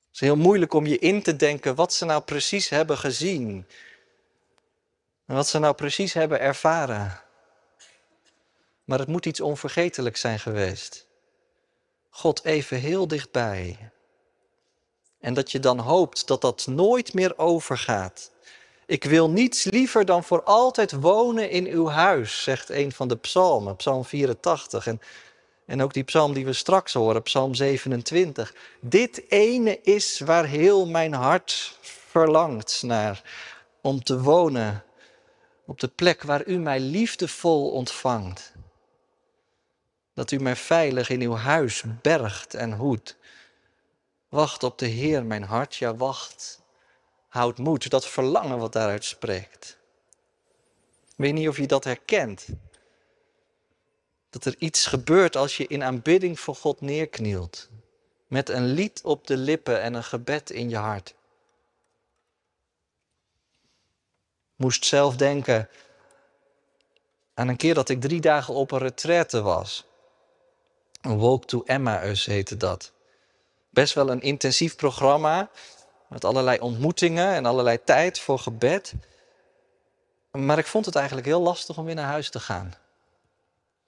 Het 0.07 0.13
is 0.13 0.19
heel 0.19 0.35
moeilijk 0.35 0.73
om 0.73 0.85
je 0.85 0.99
in 0.99 1.21
te 1.21 1.35
denken 1.35 1.75
wat 1.75 1.93
ze 1.93 2.05
nou 2.05 2.21
precies 2.21 2.69
hebben 2.69 2.97
gezien. 2.97 3.65
En 5.25 5.35
wat 5.35 5.47
ze 5.47 5.59
nou 5.59 5.75
precies 5.75 6.13
hebben 6.13 6.39
ervaren. 6.39 7.21
Maar 8.83 8.99
het 8.99 9.07
moet 9.07 9.25
iets 9.25 9.41
onvergetelijks 9.41 10.21
zijn 10.21 10.39
geweest. 10.39 11.07
God 12.09 12.43
even 12.43 12.77
heel 12.77 13.07
dichtbij. 13.07 13.91
En 15.19 15.33
dat 15.33 15.51
je 15.51 15.59
dan 15.59 15.79
hoopt 15.79 16.27
dat 16.27 16.41
dat 16.41 16.67
nooit 16.67 17.13
meer 17.13 17.37
overgaat. 17.37 18.31
Ik 18.87 19.03
wil 19.03 19.29
niets 19.29 19.63
liever 19.63 20.05
dan 20.05 20.23
voor 20.23 20.43
altijd 20.43 20.91
wonen 20.91 21.49
in 21.49 21.67
uw 21.67 21.87
huis, 21.87 22.43
zegt 22.43 22.69
een 22.69 22.91
van 22.91 23.07
de 23.07 23.15
psalmen, 23.15 23.75
psalm 23.75 24.05
84. 24.05 24.87
En, 24.87 25.01
en 25.65 25.81
ook 25.81 25.93
die 25.93 26.03
psalm 26.03 26.33
die 26.33 26.45
we 26.45 26.53
straks 26.53 26.93
horen, 26.93 27.23
psalm 27.23 27.53
27. 27.53 28.53
Dit 28.81 29.31
ene 29.31 29.81
is 29.81 30.19
waar 30.19 30.45
heel 30.45 30.87
mijn 30.87 31.13
hart 31.13 31.77
verlangt 31.81 32.83
naar, 32.85 33.21
om 33.81 34.03
te 34.03 34.21
wonen 34.21 34.83
op 35.65 35.79
de 35.79 35.87
plek 35.87 36.23
waar 36.23 36.45
u 36.45 36.57
mij 36.57 36.79
liefdevol 36.79 37.71
ontvangt. 37.71 38.53
Dat 40.13 40.31
u 40.31 40.39
mij 40.39 40.55
veilig 40.55 41.09
in 41.09 41.21
uw 41.21 41.35
huis 41.35 41.83
bergt 42.01 42.53
en 42.53 42.73
hoedt. 42.73 43.17
Wacht 44.29 44.63
op 44.63 44.77
de 44.77 44.87
Heer, 44.87 45.25
mijn 45.25 45.43
hart, 45.43 45.75
ja 45.75 45.95
wacht. 45.95 46.65
Houd 47.27 47.57
moed, 47.57 47.89
dat 47.89 48.07
verlangen 48.07 48.57
wat 48.57 48.73
daaruit 48.73 49.05
spreekt. 49.05 49.77
Ik 51.05 51.13
weet 51.15 51.33
niet 51.33 51.47
of 51.47 51.57
je 51.57 51.67
dat 51.67 51.83
herkent. 51.83 52.47
Dat 54.29 54.45
er 54.45 54.55
iets 54.57 54.85
gebeurt 54.85 55.35
als 55.35 55.57
je 55.57 55.67
in 55.67 55.83
aanbidding 55.83 56.39
voor 56.39 56.55
God 56.55 56.81
neerknielt. 56.81 57.69
Met 58.27 58.49
een 58.49 58.65
lied 58.65 59.01
op 59.03 59.27
de 59.27 59.37
lippen 59.37 59.81
en 59.81 59.93
een 59.93 60.03
gebed 60.03 60.49
in 60.49 60.69
je 60.69 60.77
hart. 60.77 61.15
Moest 64.55 64.85
zelf 64.85 65.15
denken 65.15 65.69
aan 67.33 67.47
een 67.47 67.57
keer 67.57 67.73
dat 67.73 67.89
ik 67.89 68.01
drie 68.01 68.21
dagen 68.21 68.53
op 68.53 68.71
een 68.71 68.79
retraite 68.79 69.41
was. 69.41 69.85
Een 71.01 71.19
Walk 71.19 71.45
to 71.45 71.63
Emmaus 71.65 72.25
heette 72.25 72.57
dat. 72.57 72.91
Best 73.69 73.93
wel 73.93 74.09
een 74.09 74.21
intensief 74.21 74.75
programma. 74.75 75.49
Met 76.07 76.25
allerlei 76.25 76.59
ontmoetingen 76.59 77.33
en 77.33 77.45
allerlei 77.45 77.83
tijd 77.83 78.19
voor 78.19 78.39
gebed. 78.39 78.93
Maar 80.31 80.57
ik 80.57 80.65
vond 80.65 80.85
het 80.85 80.95
eigenlijk 80.95 81.27
heel 81.27 81.41
lastig 81.41 81.77
om 81.77 81.85
weer 81.85 81.95
naar 81.95 82.05
huis 82.05 82.29
te 82.29 82.39
gaan. 82.39 82.73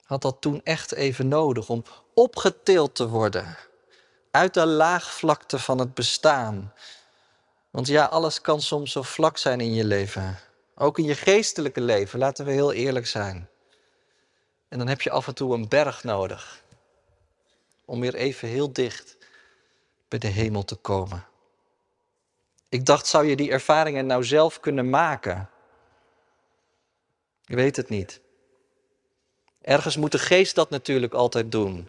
Had 0.04 0.22
dat 0.22 0.36
toen 0.40 0.60
echt 0.64 0.92
even 0.92 1.28
nodig 1.28 1.68
om 1.68 1.84
opgetild 2.14 2.94
te 2.94 3.08
worden. 3.08 3.56
Uit 4.30 4.54
de 4.54 4.66
laagvlakte 4.66 5.58
van 5.58 5.78
het 5.78 5.94
bestaan. 5.94 6.72
Want 7.70 7.86
ja, 7.86 8.04
alles 8.04 8.40
kan 8.40 8.60
soms 8.60 8.92
zo 8.92 9.02
vlak 9.02 9.38
zijn 9.38 9.60
in 9.60 9.74
je 9.74 9.84
leven. 9.84 10.38
Ook 10.74 10.98
in 10.98 11.04
je 11.04 11.14
geestelijke 11.14 11.80
leven, 11.80 12.18
laten 12.18 12.44
we 12.44 12.52
heel 12.52 12.72
eerlijk 12.72 13.06
zijn. 13.06 13.48
En 14.68 14.78
dan 14.78 14.88
heb 14.88 15.00
je 15.00 15.10
af 15.10 15.26
en 15.26 15.34
toe 15.34 15.54
een 15.54 15.68
berg 15.68 16.04
nodig. 16.04 16.62
Om 17.84 18.00
weer 18.00 18.14
even 18.14 18.48
heel 18.48 18.72
dicht 18.72 19.16
bij 20.08 20.18
de 20.18 20.28
hemel 20.28 20.64
te 20.64 20.76
komen. 20.76 21.24
Ik 22.70 22.86
dacht, 22.86 23.06
zou 23.06 23.26
je 23.26 23.36
die 23.36 23.50
ervaringen 23.50 24.06
nou 24.06 24.24
zelf 24.24 24.60
kunnen 24.60 24.90
maken? 24.90 25.50
Ik 27.44 27.54
weet 27.54 27.76
het 27.76 27.88
niet. 27.88 28.20
Ergens 29.62 29.96
moet 29.96 30.12
de 30.12 30.18
geest 30.18 30.54
dat 30.54 30.70
natuurlijk 30.70 31.12
altijd 31.12 31.52
doen. 31.52 31.88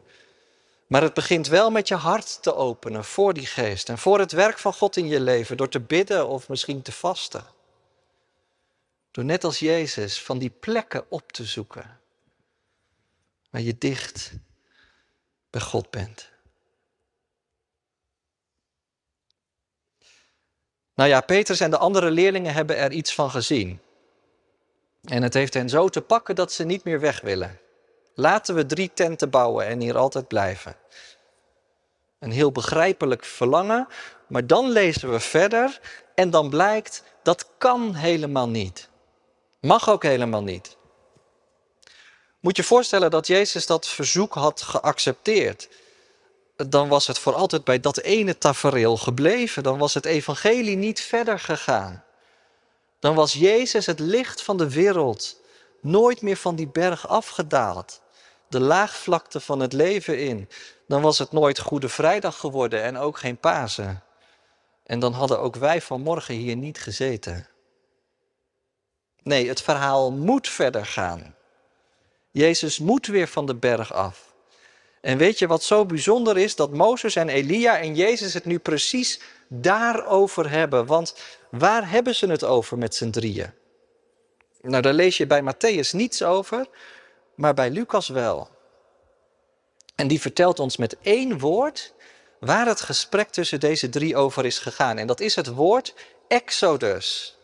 Maar 0.88 1.02
het 1.02 1.14
begint 1.14 1.48
wel 1.48 1.72
met 1.72 1.88
je 1.88 1.96
hart 1.96 2.44
te 2.44 2.56
openen 2.56 3.06
voor 3.06 3.34
die 3.34 3.46
geest 3.46 3.90
en 3.90 3.98
voor 3.98 4.20
het 4.20 4.32
werk 4.32 4.60
van 4.60 4.74
God 4.74 4.98
in 4.98 5.08
je 5.08 5.20
leven, 5.20 5.58
door 5.58 5.70
te 5.70 5.80
bidden 5.80 6.28
of 6.28 6.50
misschien 6.50 6.82
te 6.82 6.92
vasten. 6.92 7.46
Door 9.12 9.26
net 9.26 9.44
als 9.44 9.60
Jezus 9.60 10.22
van 10.22 10.38
die 10.38 10.50
plekken 10.50 11.06
op 11.10 11.32
te 11.32 11.46
zoeken 11.46 12.00
waar 13.50 13.62
je 13.62 13.78
dicht 13.78 14.32
bij 15.50 15.62
God 15.62 15.90
bent. 15.90 16.31
Nou 21.02 21.14
ja, 21.14 21.22
Petrus 21.22 21.60
en 21.60 21.72
de 21.72 21.78
andere 21.78 22.12
leerlingen 22.12 22.54
hebben 22.54 22.78
er 22.78 22.92
iets 22.92 23.14
van 23.14 23.32
gezien. 23.32 23.80
En 25.04 25.24
het 25.24 25.34
heeft 25.34 25.54
hen 25.54 25.70
zo 25.70 25.90
te 25.90 26.02
pakken 26.02 26.36
dat 26.36 26.52
ze 26.52 26.64
niet 26.64 26.84
meer 26.84 27.00
weg 27.00 27.22
willen. 27.22 27.60
Laten 28.14 28.56
we 28.56 28.66
drie 28.66 28.92
tenten 28.94 29.30
bouwen 29.30 29.66
en 29.66 29.80
hier 29.80 29.98
altijd 29.98 30.28
blijven. 30.28 30.76
Een 32.20 32.32
heel 32.32 32.52
begrijpelijk 32.52 33.24
verlangen, 33.24 33.88
maar 34.28 34.48
dan 34.48 34.70
lezen 34.70 35.12
we 35.12 35.20
verder 35.20 35.80
en 36.16 36.30
dan 36.30 36.50
blijkt 36.50 37.04
dat 37.24 37.48
kan 37.58 37.96
helemaal 37.96 38.50
niet. 38.50 38.90
Mag 39.60 39.90
ook 39.90 40.04
helemaal 40.04 40.44
niet. 40.44 40.78
Moet 42.40 42.58
je 42.58 42.64
voorstellen 42.64 43.12
dat 43.12 43.28
Jezus 43.28 43.66
dat 43.66 43.88
verzoek 43.88 44.34
had 44.34 44.62
geaccepteerd 44.62 45.70
dan 46.70 46.88
was 46.88 47.08
het 47.08 47.20
voor 47.20 47.34
altijd 47.34 47.64
bij 47.64 47.80
dat 47.80 48.00
ene 48.00 48.38
tafereel 48.38 48.98
gebleven. 48.98 49.64
Dan 49.64 49.78
was 49.78 49.94
het 49.94 50.06
evangelie 50.06 50.76
niet 50.76 51.02
verder 51.02 51.40
gegaan. 51.40 52.04
Dan 53.00 53.16
was 53.16 53.34
Jezus 53.34 53.86
het 53.86 54.00
licht 54.00 54.42
van 54.42 54.58
de 54.58 54.70
wereld 54.70 55.40
nooit 55.82 56.22
meer 56.22 56.38
van 56.38 56.56
die 56.56 56.68
berg 56.68 57.08
afgedaald. 57.08 58.02
De 58.48 58.60
laagvlakte 58.60 59.40
van 59.40 59.60
het 59.60 59.74
leven 59.74 60.20
in. 60.20 60.50
Dan 60.88 61.02
was 61.02 61.20
het 61.20 61.32
nooit 61.32 61.60
Goede 61.60 61.90
Vrijdag 61.90 62.38
geworden 62.38 62.84
en 62.84 62.98
ook 62.98 63.18
geen 63.18 63.38
Pasen. 63.38 64.04
En 64.84 65.00
dan 65.00 65.14
hadden 65.14 65.40
ook 65.40 65.56
wij 65.56 65.82
vanmorgen 65.82 66.36
hier 66.36 66.56
niet 66.56 66.82
gezeten. 66.82 67.48
Nee, 69.24 69.48
het 69.48 69.62
verhaal 69.62 70.12
moet 70.12 70.48
verder 70.48 70.86
gaan. 70.86 71.36
Jezus 72.32 72.80
moet 72.80 73.08
weer 73.08 73.28
van 73.28 73.46
de 73.46 73.56
berg 73.56 73.94
af. 73.94 74.31
En 75.02 75.18
weet 75.18 75.40
je 75.40 75.48
wat 75.48 75.64
zo 75.64 75.86
bijzonder 75.86 76.38
is? 76.38 76.56
Dat 76.56 76.74
Mozes 76.74 77.16
en 77.16 77.30
Elia 77.30 77.80
en 77.80 77.96
Jezus 77.96 78.34
het 78.34 78.46
nu 78.46 78.60
precies 78.60 79.20
daarover 79.48 80.50
hebben. 80.50 80.86
Want 80.86 81.16
waar 81.50 81.90
hebben 81.90 82.16
ze 82.16 82.28
het 82.28 82.44
over 82.44 82.78
met 82.78 82.96
z'n 82.96 83.10
drieën? 83.10 83.54
Nou, 84.62 84.82
daar 84.82 84.94
lees 84.94 85.18
je 85.18 85.28
bij 85.28 85.42
Matthäus 85.42 85.90
niets 85.92 86.24
over, 86.24 86.68
maar 87.36 87.54
bij 87.54 87.70
Lucas 87.70 88.08
wel. 88.08 88.50
En 89.96 90.08
die 90.08 90.22
vertelt 90.22 90.60
ons 90.60 90.78
met 90.78 90.98
één 91.02 91.40
woord 91.40 91.94
waar 92.40 92.68
het 92.68 92.82
gesprek 92.82 93.30
tussen 93.30 93.60
deze 93.60 93.90
drie 93.90 94.16
over 94.16 94.46
is 94.46 94.60
gegaan. 94.60 94.98
En 94.98 95.08
dat 95.08 95.20
is 95.20 95.36
het 95.36 95.48
woord 95.48 95.94
Exodus. 96.28 97.38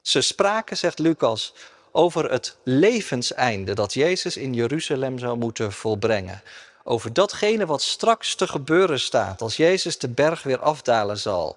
Ze 0.00 0.20
spraken, 0.20 0.76
zegt 0.76 0.98
Lucas, 0.98 1.54
over 1.96 2.30
het 2.30 2.56
levenseinde 2.62 3.74
dat 3.74 3.94
Jezus 3.94 4.36
in 4.36 4.54
Jeruzalem 4.54 5.18
zou 5.18 5.38
moeten 5.38 5.72
volbrengen. 5.72 6.42
Over 6.84 7.12
datgene 7.12 7.66
wat 7.66 7.82
straks 7.82 8.34
te 8.34 8.48
gebeuren 8.48 9.00
staat 9.00 9.42
als 9.42 9.56
Jezus 9.56 9.98
de 9.98 10.08
berg 10.08 10.42
weer 10.42 10.58
afdalen 10.58 11.18
zal. 11.18 11.56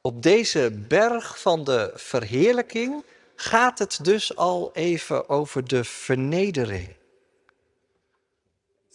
Op 0.00 0.22
deze 0.22 0.70
berg 0.88 1.40
van 1.40 1.64
de 1.64 1.90
verheerlijking 1.94 3.04
gaat 3.36 3.78
het 3.78 3.98
dus 4.02 4.36
al 4.36 4.70
even 4.74 5.28
over 5.28 5.68
de 5.68 5.84
vernedering. 5.84 6.96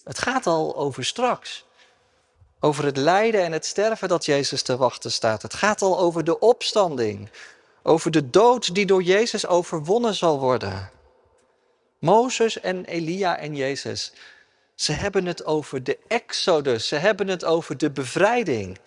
Het 0.03 0.19
gaat 0.19 0.47
al 0.47 0.75
over 0.75 1.05
straks. 1.05 1.65
Over 2.59 2.85
het 2.85 2.97
lijden 2.97 3.43
en 3.43 3.51
het 3.51 3.65
sterven 3.65 4.07
dat 4.07 4.25
Jezus 4.25 4.61
te 4.61 4.77
wachten 4.77 5.11
staat. 5.11 5.41
Het 5.41 5.53
gaat 5.53 5.81
al 5.81 5.99
over 5.99 6.23
de 6.23 6.39
opstanding. 6.39 7.29
Over 7.83 8.11
de 8.11 8.29
dood 8.29 8.75
die 8.75 8.85
door 8.85 9.03
Jezus 9.03 9.47
overwonnen 9.47 10.13
zal 10.13 10.39
worden. 10.39 10.91
Mozes 11.99 12.59
en 12.59 12.85
Elia 12.85 13.37
en 13.37 13.55
Jezus, 13.55 14.13
ze 14.75 14.91
hebben 14.91 15.25
het 15.25 15.45
over 15.45 15.83
de 15.83 15.99
exodus. 16.07 16.87
Ze 16.87 16.95
hebben 16.95 17.27
het 17.27 17.45
over 17.45 17.77
de 17.77 17.91
bevrijding. 17.91 18.79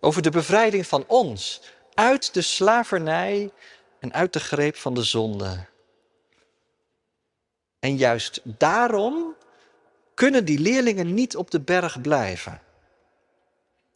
Over 0.00 0.22
de 0.22 0.30
bevrijding 0.30 0.86
van 0.86 1.04
ons. 1.06 1.60
Uit 1.94 2.34
de 2.34 2.42
slavernij 2.42 3.50
en 3.98 4.12
uit 4.12 4.32
de 4.32 4.40
greep 4.40 4.76
van 4.76 4.94
de 4.94 5.02
zonde. 5.02 5.64
En 7.78 7.96
juist 7.96 8.40
daarom 8.44 9.34
kunnen 10.14 10.44
die 10.44 10.58
leerlingen 10.58 11.14
niet 11.14 11.36
op 11.36 11.50
de 11.50 11.60
berg 11.60 12.00
blijven. 12.00 12.60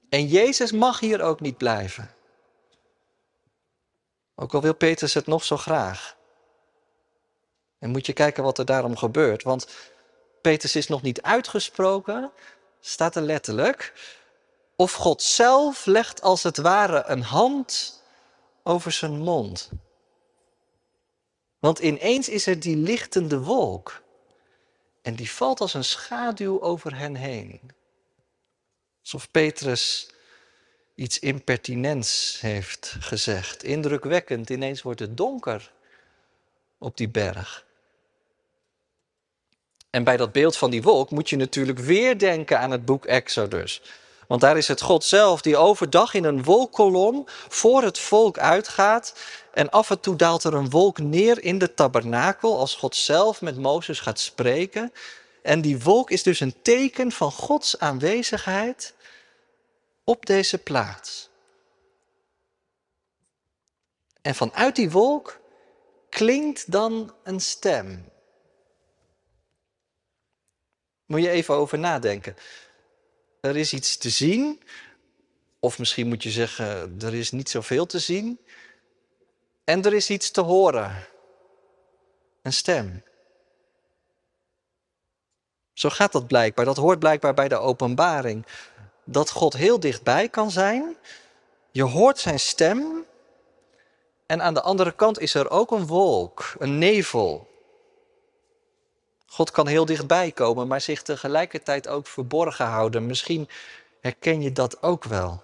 En 0.09 0.27
Jezus 0.27 0.73
mag 0.73 1.01
hier 1.01 1.23
ook 1.23 1.41
niet 1.41 1.57
blijven. 1.57 2.16
Ook 4.37 4.55
al 4.55 4.61
wil 4.61 4.75
Petrus 4.75 5.15
het 5.15 5.27
nog 5.27 5.45
zo 5.45 5.57
graag. 5.57 6.17
En 7.79 7.91
moet 7.91 8.07
je 8.07 8.13
kijken 8.13 8.43
wat 8.43 8.59
er 8.59 8.65
daarom 8.65 8.97
gebeurt. 8.97 9.43
Want 9.43 9.67
Petrus 10.41 10.77
is 10.77 10.89
nog 10.89 11.03
niet 11.03 11.23
uitgesproken, 11.23 12.31
staat 12.81 13.17
er 13.17 13.23
letterlijk. 13.23 13.93
Of 14.77 14.93
God 14.93 15.23
zelf 15.23 15.87
legt 15.87 16.23
als 16.23 16.43
het 16.43 16.57
ware 16.57 17.05
een 17.07 17.23
hand 17.23 18.03
over 18.63 18.93
zijn 18.93 19.17
mond. 19.17 19.71
Want 21.59 21.79
ineens 21.79 22.29
is 22.29 22.47
er 22.47 22.61
die 22.61 22.77
lichtende 22.77 23.41
wolk. 23.41 24.03
En 25.03 25.15
die 25.15 25.31
valt 25.31 25.61
als 25.61 25.75
een 25.75 25.85
schaduw 25.85 26.61
over 26.61 26.97
hen 26.97 27.15
heen. 27.15 27.61
Alsof 29.03 29.31
Petrus 29.31 30.11
iets 30.97 31.19
impertinents 31.19 32.39
heeft 32.41 32.97
gezegd. 33.01 33.65
Indrukwekkend, 33.65 34.51
ineens 34.51 34.83
wordt 34.83 35.01
het 35.01 35.17
donker 35.17 35.73
op 36.79 36.97
die 36.97 37.09
berg. 37.09 37.65
En 39.91 40.05
bij 40.05 40.17
dat 40.17 40.33
beeld 40.33 40.57
van 40.57 40.71
die 40.71 40.83
wolk 40.83 41.11
moet 41.11 41.29
je 41.29 41.37
natuurlijk 41.37 41.79
weer 41.79 42.19
denken 42.19 42.59
aan 42.59 42.71
het 42.71 42.85
boek 42.85 43.05
Exodus. 43.05 43.83
Want 44.27 44.41
daar 44.41 44.57
is 44.57 44.69
het 44.69 44.81
God 44.81 45.05
zelf 45.05 45.43
die 45.43 45.57
overdag 45.57 46.15
in 46.15 46.25
een 46.25 46.43
wolkkolom 46.43 47.25
voor 47.49 47.83
het 47.83 47.99
volk 47.99 48.39
uitgaat. 48.39 49.15
En 49.53 49.71
af 49.71 49.91
en 49.91 50.01
toe 50.01 50.17
daalt 50.17 50.45
er 50.45 50.55
een 50.55 50.71
wolk 50.71 50.99
neer 50.99 51.43
in 51.43 51.59
de 51.59 51.75
tabernakel 51.75 52.59
als 52.59 52.75
God 52.75 52.97
zelf 52.97 53.41
met 53.41 53.59
Mozes 53.59 54.01
gaat 54.01 54.21
spreken. 54.21 54.93
En 55.43 55.61
die 55.61 55.81
wolk 55.81 56.11
is 56.11 56.23
dus 56.23 56.41
een 56.41 56.55
teken 56.63 57.13
van 57.13 57.33
Gods 57.33 57.79
aanwezigheid 57.79 58.95
op 60.07 60.27
deze 60.27 60.59
plaats. 60.59 61.31
En 64.23 64.35
vanuit 64.35 64.77
die 64.77 64.91
wolk 64.91 65.41
klinkt 66.09 66.73
dan 66.73 67.15
een 67.23 67.41
stem. 67.41 68.13
Moet 71.07 71.23
je 71.23 71.31
even 71.31 71.55
over 71.55 71.79
nadenken. 71.79 72.37
Er 73.41 73.57
is 73.57 73.73
iets 73.73 73.97
te 73.97 74.11
zien, 74.11 74.63
of 75.61 75.79
misschien 75.79 76.07
moet 76.07 76.23
je 76.23 76.31
zeggen, 76.31 76.97
er 77.01 77.15
is 77.15 77.31
niet 77.31 77.49
zoveel 77.49 77.87
te 77.87 77.99
zien. 77.99 78.41
En 79.65 79.83
er 79.83 79.95
is 79.95 80.11
iets 80.11 80.31
te 80.31 80.41
horen. 80.41 81.07
Een 82.43 82.53
stem. 82.53 83.03
Zo 85.73 85.89
gaat 85.89 86.13
dat 86.13 86.27
blijkbaar. 86.27 86.65
Dat 86.65 86.77
hoort 86.77 86.99
blijkbaar 86.99 87.35
bij 87.35 87.49
de 87.49 87.57
openbaring. 87.57 88.47
Dat 89.09 89.31
God 89.31 89.53
heel 89.53 89.81
dichtbij 89.81 90.29
kan 90.29 90.51
zijn. 90.51 90.97
Je 91.71 91.83
hoort 91.83 92.19
zijn 92.19 92.41
stem. 92.41 93.05
En 94.27 94.43
aan 94.43 94.55
de 94.55 94.63
andere 94.63 94.93
kant 94.93 95.21
is 95.21 95.35
er 95.35 95.51
ook 95.51 95.71
een 95.71 95.87
wolk, 95.87 96.55
een 96.59 96.79
nevel. 96.79 97.49
God 99.27 99.51
kan 99.51 99.67
heel 99.67 99.85
dichtbij 99.85 100.31
komen, 100.31 100.67
maar 100.67 100.81
zich 100.81 101.03
tegelijkertijd 101.03 101.89
ook 101.89 102.07
verborgen 102.07 102.67
houden. 102.67 103.07
Misschien 103.07 103.49
herken 104.01 104.43
je 104.43 104.53
dat 104.53 104.83
ook 104.83 105.05
wel. 105.05 105.43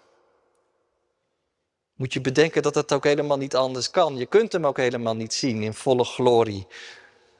Moet 1.94 2.12
je 2.12 2.20
bedenken 2.20 2.62
dat 2.62 2.75
het 2.75 2.92
ook 2.92 3.05
helemaal 3.05 3.37
niet 3.37 3.57
anders 3.57 3.90
kan. 3.90 4.16
Je 4.16 4.27
kunt 4.27 4.53
hem 4.53 4.66
ook 4.66 4.77
helemaal 4.77 5.16
niet 5.16 5.35
zien 5.35 5.62
in 5.62 5.75
volle 5.75 6.05
glorie. 6.05 6.66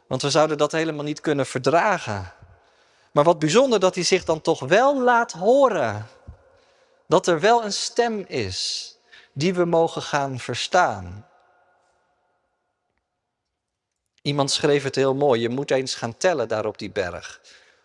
Want 0.06 0.22
we 0.22 0.30
zouden 0.30 0.58
dat 0.58 0.72
helemaal 0.72 1.04
niet 1.04 1.20
kunnen 1.20 1.46
verdragen. 1.46 2.32
Maar 3.12 3.25
wat 3.25 3.38
bijzonder 3.38 3.81
dat 3.81 3.94
hij 3.94 4.05
zich 4.05 4.25
dan 4.25 4.40
toch 4.40 4.61
wel 4.61 5.03
laat 5.03 5.33
horen. 5.33 6.07
Dat 7.07 7.27
er 7.27 7.40
wel 7.40 7.64
een 7.64 7.72
stem 7.72 8.25
is 8.29 8.88
die 9.33 9.55
we 9.55 9.64
mogen 9.64 10.03
gaan 10.03 10.38
verstaan. 10.38 11.27
Iemand 14.22 14.51
schreef 14.51 14.83
het 14.83 14.94
heel 14.94 15.14
mooi. 15.14 15.40
Je 15.40 15.48
moet 15.48 15.70
eens 15.70 15.94
gaan 15.94 16.16
tellen 16.16 16.48
daar 16.48 16.66
op 16.66 16.79
die 16.79 16.90
berg. 16.90 17.40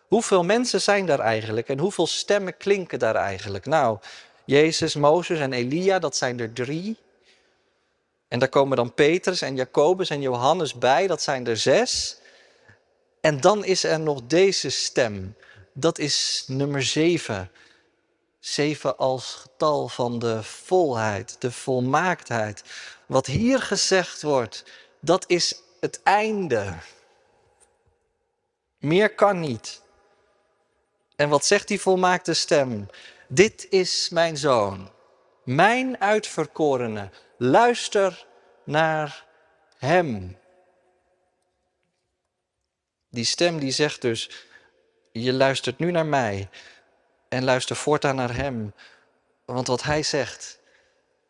Hoeveel 0.07 0.43
mensen 0.43 0.81
zijn 0.81 1.05
daar 1.05 1.19
eigenlijk 1.19 1.69
en 1.69 1.79
hoeveel 1.79 2.07
stemmen 2.07 2.57
klinken 2.57 2.99
daar 2.99 3.15
eigenlijk? 3.15 3.65
Nou, 3.65 3.97
Jezus, 4.45 4.95
Mozes 4.95 5.39
en 5.39 5.53
Elia, 5.53 5.99
dat 5.99 6.15
zijn 6.15 6.39
er 6.39 6.53
drie. 6.53 6.97
En 8.27 8.39
daar 8.39 8.49
komen 8.49 8.77
dan 8.77 8.93
Petrus 8.93 9.41
en 9.41 9.55
Jacobus 9.55 10.09
en 10.09 10.21
Johannes 10.21 10.73
bij, 10.73 11.07
dat 11.07 11.21
zijn 11.21 11.47
er 11.47 11.57
zes. 11.57 12.17
En 13.21 13.41
dan 13.41 13.65
is 13.65 13.83
er 13.83 13.99
nog 13.99 14.21
deze 14.23 14.69
stem. 14.69 15.35
Dat 15.73 15.99
is 15.99 16.43
nummer 16.47 16.83
zeven. 16.83 17.51
Zeven 18.39 18.97
als 18.97 19.33
getal 19.33 19.87
van 19.87 20.19
de 20.19 20.43
volheid, 20.43 21.35
de 21.39 21.51
volmaaktheid. 21.51 22.63
Wat 23.05 23.25
hier 23.25 23.61
gezegd 23.61 24.21
wordt, 24.21 24.63
dat 24.99 25.23
is 25.27 25.61
het 25.79 26.03
einde. 26.03 26.73
Meer 28.77 29.15
kan 29.15 29.39
niet. 29.39 29.81
En 31.15 31.29
wat 31.29 31.45
zegt 31.45 31.67
die 31.67 31.81
volmaakte 31.81 32.33
stem? 32.33 32.87
Dit 33.27 33.67
is 33.69 34.09
mijn 34.09 34.37
zoon, 34.37 34.91
mijn 35.43 36.01
uitverkorene. 36.01 37.09
Luister 37.37 38.25
naar 38.63 39.25
hem. 39.77 40.37
Die 43.17 43.25
stem 43.25 43.59
die 43.59 43.71
zegt 43.71 44.01
dus, 44.01 44.29
je 45.11 45.33
luistert 45.33 45.77
nu 45.77 45.91
naar 45.91 46.05
mij 46.05 46.49
en 47.29 47.43
luister 47.43 47.75
voortaan 47.75 48.15
naar 48.15 48.35
hem. 48.35 48.73
Want 49.45 49.67
wat 49.67 49.83
hij 49.83 50.03
zegt, 50.03 50.59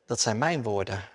dat 0.06 0.20
zijn 0.20 0.38
mijn 0.38 0.64
woorden. 0.64 1.10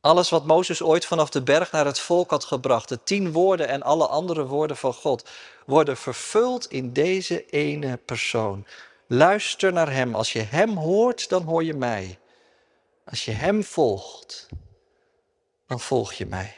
Alles 0.00 0.30
wat 0.30 0.46
Mozes 0.46 0.82
ooit 0.82 1.06
vanaf 1.06 1.30
de 1.30 1.42
berg 1.42 1.72
naar 1.72 1.86
het 1.86 1.98
volk 1.98 2.30
had 2.30 2.44
gebracht, 2.44 2.88
de 2.88 3.02
tien 3.02 3.32
woorden 3.32 3.68
en 3.68 3.82
alle 3.82 4.06
andere 4.06 4.46
woorden 4.46 4.76
van 4.76 4.94
God, 4.94 5.28
worden 5.66 5.96
vervuld 5.96 6.66
in 6.66 6.92
deze 6.92 7.46
ene 7.46 7.96
persoon. 7.96 8.66
Luister 9.06 9.72
naar 9.72 9.92
Hem. 9.92 10.14
Als 10.14 10.32
je 10.32 10.42
Hem 10.42 10.76
hoort, 10.76 11.28
dan 11.28 11.42
hoor 11.42 11.64
je 11.64 11.74
mij. 11.74 12.18
Als 13.04 13.24
je 13.24 13.32
Hem 13.32 13.64
volgt, 13.64 14.48
dan 15.66 15.80
volg 15.80 16.12
je 16.12 16.26
mij. 16.26 16.56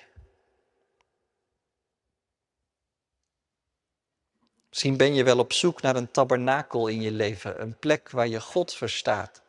Misschien 4.71 4.97
ben 4.97 5.15
je 5.15 5.25
wel 5.25 5.39
op 5.39 5.53
zoek 5.53 5.83
naar 5.83 5.97
een 5.97 6.11
tabernakel 6.11 6.89
in 6.89 7.01
je 7.01 7.11
leven, 7.11 7.61
een 7.61 7.79
plek 7.79 8.11
waar 8.11 8.29
je 8.29 8.41
God 8.41 8.75
verstaat. 8.75 9.43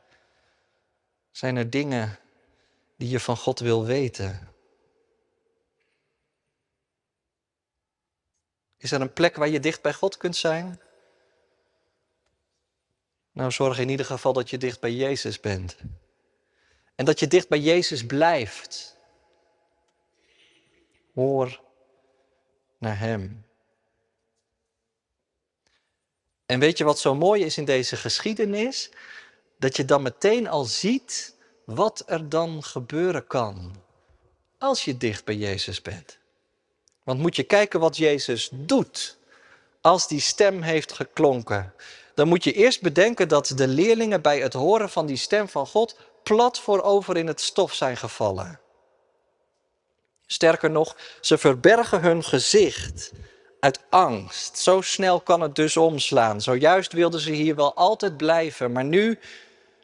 Zijn 1.31 1.55
er 1.55 1.69
dingen 1.69 2.19
die 2.97 3.09
je 3.09 3.19
van 3.19 3.37
God 3.37 3.59
wil 3.59 3.85
weten? 3.85 4.49
Is 8.77 8.91
er 8.91 9.01
een 9.01 9.13
plek 9.13 9.35
waar 9.35 9.47
je 9.47 9.59
dicht 9.59 9.81
bij 9.81 9.93
God 9.93 10.17
kunt 10.17 10.35
zijn? 10.35 10.81
Nou, 13.31 13.51
zorg 13.51 13.79
in 13.79 13.89
ieder 13.89 14.05
geval 14.05 14.33
dat 14.33 14.49
je 14.49 14.57
dicht 14.57 14.79
bij 14.79 14.91
Jezus 14.91 15.39
bent. 15.39 15.77
En 16.95 17.05
dat 17.05 17.19
je 17.19 17.27
dicht 17.27 17.49
bij 17.49 17.59
Jezus 17.59 18.05
blijft. 18.05 18.97
Hoor 21.13 21.61
naar 22.77 22.99
Hem. 22.99 23.45
En 26.51 26.59
weet 26.59 26.77
je 26.77 26.83
wat 26.83 26.99
zo 26.99 27.15
mooi 27.15 27.43
is 27.43 27.57
in 27.57 27.65
deze 27.65 27.95
geschiedenis? 27.95 28.89
Dat 29.57 29.75
je 29.75 29.85
dan 29.85 30.01
meteen 30.01 30.47
al 30.47 30.63
ziet 30.63 31.35
wat 31.65 32.03
er 32.05 32.29
dan 32.29 32.63
gebeuren 32.63 33.27
kan 33.27 33.75
als 34.57 34.85
je 34.85 34.97
dicht 34.97 35.25
bij 35.25 35.35
Jezus 35.35 35.81
bent. 35.81 36.17
Want 37.03 37.19
moet 37.19 37.35
je 37.35 37.43
kijken 37.43 37.79
wat 37.79 37.97
Jezus 37.97 38.49
doet 38.51 39.17
als 39.81 40.07
die 40.07 40.19
stem 40.19 40.61
heeft 40.61 40.91
geklonken. 40.91 41.73
Dan 42.15 42.27
moet 42.27 42.43
je 42.43 42.53
eerst 42.53 42.81
bedenken 42.81 43.27
dat 43.27 43.53
de 43.55 43.67
leerlingen 43.67 44.21
bij 44.21 44.39
het 44.39 44.53
horen 44.53 44.89
van 44.89 45.05
die 45.05 45.17
stem 45.17 45.49
van 45.49 45.67
God 45.67 45.97
plat 46.23 46.59
voorover 46.59 47.17
in 47.17 47.27
het 47.27 47.41
stof 47.41 47.73
zijn 47.73 47.97
gevallen. 47.97 48.59
Sterker 50.25 50.71
nog, 50.71 50.97
ze 51.21 51.37
verbergen 51.37 52.01
hun 52.01 52.23
gezicht 52.23 53.11
uit 53.61 53.79
angst. 53.89 54.57
Zo 54.57 54.81
snel 54.81 55.21
kan 55.21 55.41
het 55.41 55.55
dus 55.55 55.77
omslaan. 55.77 56.41
Zojuist 56.41 56.93
wilden 56.93 57.19
ze 57.19 57.31
hier 57.31 57.55
wel 57.55 57.75
altijd 57.75 58.17
blijven, 58.17 58.71
maar 58.71 58.83
nu, 58.83 59.19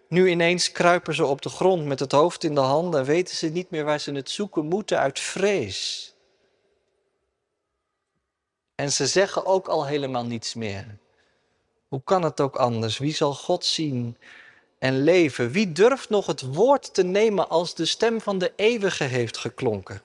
nu 0.08 0.30
ineens 0.30 0.72
kruipen 0.72 1.16
ze 1.16 1.26
op 1.26 1.42
de 1.42 1.50
grond 1.50 1.86
met 1.86 2.00
het 2.00 2.12
hoofd 2.12 2.44
in 2.44 2.56
de 2.56 2.62
handen 2.62 3.00
en 3.00 3.06
weten 3.06 3.36
ze 3.36 3.48
niet 3.48 3.70
meer 3.70 3.84
waar 3.84 4.00
ze 4.00 4.12
het 4.12 4.30
zoeken 4.30 4.66
moeten 4.66 5.00
uit 5.00 5.20
vrees. 5.20 6.12
En 8.76 8.92
ze 8.92 9.08
zeggen 9.08 9.46
ook 9.46 9.68
al 9.68 9.86
helemaal 9.86 10.26
niets 10.26 10.54
meer. 10.54 10.98
Hoe 11.88 12.02
kan 12.04 12.24
het 12.24 12.42
ook 12.42 12.56
anders? 12.56 12.98
Wie 12.98 13.16
zal 13.16 13.34
God 13.34 13.66
zien 13.66 14.18
en 14.80 15.04
leven? 15.04 15.52
Wie 15.52 15.72
durft 15.72 16.10
nog 16.10 16.26
het 16.26 16.42
woord 16.42 16.94
te 16.94 17.04
nemen 17.04 17.50
als 17.50 17.76
de 17.76 17.86
stem 17.86 18.22
van 18.22 18.38
de 18.38 18.54
eeuwige 18.56 19.04
heeft 19.04 19.38
geklonken? 19.38 20.02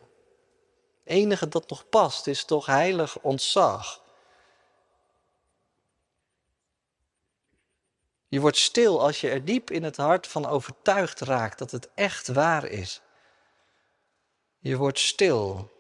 Enige 1.05 1.49
dat 1.49 1.69
nog 1.69 1.89
past 1.89 2.27
is 2.27 2.45
toch 2.45 2.67
heilig 2.67 3.19
ontzag. 3.19 4.03
Je 8.29 8.41
wordt 8.41 8.57
stil 8.57 9.01
als 9.01 9.21
je 9.21 9.29
er 9.29 9.45
diep 9.45 9.71
in 9.71 9.83
het 9.83 9.97
hart 9.97 10.27
van 10.27 10.47
overtuigd 10.47 11.21
raakt 11.21 11.59
dat 11.59 11.71
het 11.71 11.91
echt 11.95 12.29
waar 12.29 12.65
is. 12.65 13.03
Je 14.59 14.77
wordt 14.77 14.99
stil 14.99 15.71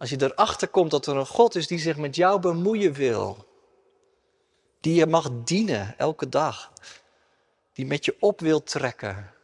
als 0.00 0.10
je 0.10 0.22
erachter 0.22 0.68
komt 0.68 0.90
dat 0.90 1.06
er 1.06 1.16
een 1.16 1.26
God 1.26 1.54
is 1.54 1.66
die 1.66 1.78
zich 1.78 1.96
met 1.96 2.16
jou 2.16 2.40
bemoeien 2.40 2.92
wil. 2.92 3.48
Die 4.80 4.94
je 4.94 5.06
mag 5.06 5.30
dienen 5.44 5.98
elke 5.98 6.28
dag. 6.28 6.72
Die 7.72 7.86
met 7.86 8.04
je 8.04 8.16
op 8.20 8.40
wil 8.40 8.62
trekken. 8.62 9.34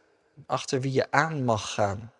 Achter 0.45 0.81
wie 0.81 0.91
je 0.91 1.11
aan 1.11 1.43
mag 1.43 1.73
gaan. 1.73 2.13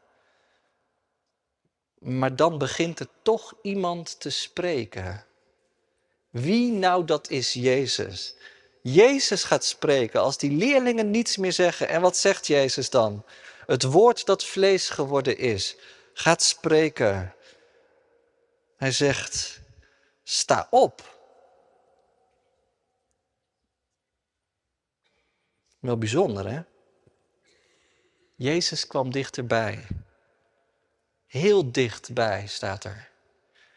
Maar 2.00 2.36
dan 2.36 2.58
begint 2.58 3.00
er 3.00 3.08
toch 3.22 3.54
iemand 3.62 4.20
te 4.20 4.30
spreken. 4.30 5.26
Wie 6.30 6.72
nou 6.72 7.06
dat 7.06 7.30
is 7.30 7.54
Jezus? 7.54 8.36
Jezus 8.82 9.44
gaat 9.44 9.66
spreken 9.66 10.22
als 10.22 10.38
die 10.38 10.52
leerlingen 10.52 11.12
niets 11.12 11.38
meer 11.38 11.54
zeggen. 11.54 11.88
En 11.90 12.02
wat 12.02 12.18
zegt 12.18 12.48
Jezus 12.48 12.90
dan? 12.90 13.26
Het 13.66 13.84
woord 13.84 14.26
dat 14.26 14.44
vlees 14.44 14.90
geworden 14.90 15.38
is, 15.38 15.76
gaat 16.14 16.42
spreken. 16.42 17.36
Hij 18.78 18.92
zegt, 18.92 19.60
sta 20.24 20.68
op. 20.70 21.16
Wel 25.80 25.98
bijzonder, 25.98 26.50
hè? 26.50 26.62
Jezus 28.36 28.88
kwam 28.88 29.12
dichterbij. 29.12 29.88
Heel 31.28 31.72
dichtbij 31.72 32.48
staat 32.48 32.84
er. 32.84 33.10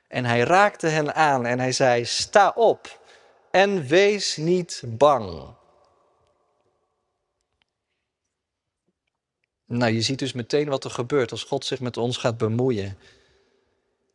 En 0.08 0.24
hij 0.24 0.40
raakte 0.40 0.86
hen 0.86 1.14
aan 1.14 1.46
en 1.46 1.58
hij 1.58 1.72
zei: 1.72 2.04
Sta 2.04 2.52
op 2.54 3.00
en 3.50 3.86
wees 3.86 4.36
niet 4.36 4.82
bang. 4.86 5.54
Nou, 9.66 9.92
je 9.92 10.02
ziet 10.02 10.18
dus 10.18 10.32
meteen 10.32 10.68
wat 10.68 10.84
er 10.84 10.90
gebeurt 10.90 11.30
als 11.30 11.44
God 11.44 11.64
zich 11.64 11.80
met 11.80 11.96
ons 11.96 12.16
gaat 12.16 12.38
bemoeien. 12.38 12.98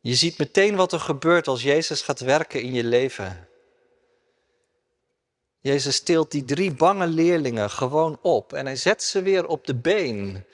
Je 0.02 0.16
ziet 0.16 0.38
meteen 0.38 0.76
wat 0.76 0.94
er 0.94 1.00
gebeurt 1.00 1.48
als 1.48 1.64
Jezus 1.64 2.02
gaat 2.02 2.20
werken 2.20 2.62
in 2.62 2.74
je 2.74 2.84
leven. 2.84 3.48
Jezus 5.60 6.00
tilt 6.00 6.32
die 6.32 6.46
drie 6.46 6.74
bange 6.74 7.08
leerlingen 7.08 7.70
gewoon 7.70 8.20
op 8.22 8.54
en 8.54 8.66
hij 8.66 8.76
zet 8.76 9.04
ze 9.04 9.22
weer 9.22 9.48
op 9.48 9.66
de 9.66 9.76
been. 9.76 10.46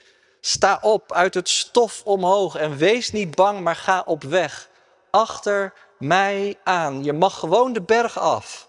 Sta 0.43 0.79
op 0.81 1.11
uit 1.11 1.33
het 1.33 1.49
stof 1.49 2.01
omhoog 2.05 2.55
en 2.55 2.77
wees 2.77 3.11
niet 3.11 3.35
bang, 3.35 3.59
maar 3.59 3.75
ga 3.75 4.01
op 4.05 4.23
weg. 4.23 4.69
Achter 5.09 5.73
mij 5.99 6.57
aan. 6.63 7.03
Je 7.03 7.13
mag 7.13 7.39
gewoon 7.39 7.73
de 7.73 7.81
berg 7.81 8.19
af. 8.19 8.67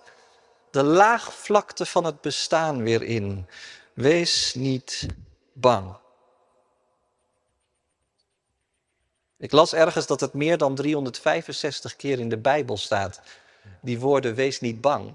De 0.70 0.82
laagvlakte 0.82 1.86
van 1.86 2.04
het 2.04 2.20
bestaan 2.20 2.82
weer 2.82 3.02
in. 3.02 3.46
Wees 3.94 4.54
niet 4.54 5.06
bang. 5.52 5.96
Ik 9.38 9.52
las 9.52 9.72
ergens 9.72 10.06
dat 10.06 10.20
het 10.20 10.32
meer 10.32 10.58
dan 10.58 10.74
365 10.74 11.96
keer 11.96 12.18
in 12.18 12.28
de 12.28 12.38
Bijbel 12.38 12.76
staat. 12.76 13.20
Die 13.80 14.00
woorden 14.00 14.34
wees 14.34 14.60
niet 14.60 14.80
bang. 14.80 15.12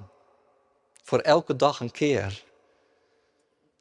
Voor 1.03 1.19
elke 1.19 1.55
dag 1.55 1.79
een 1.79 1.91
keer. 1.91 2.43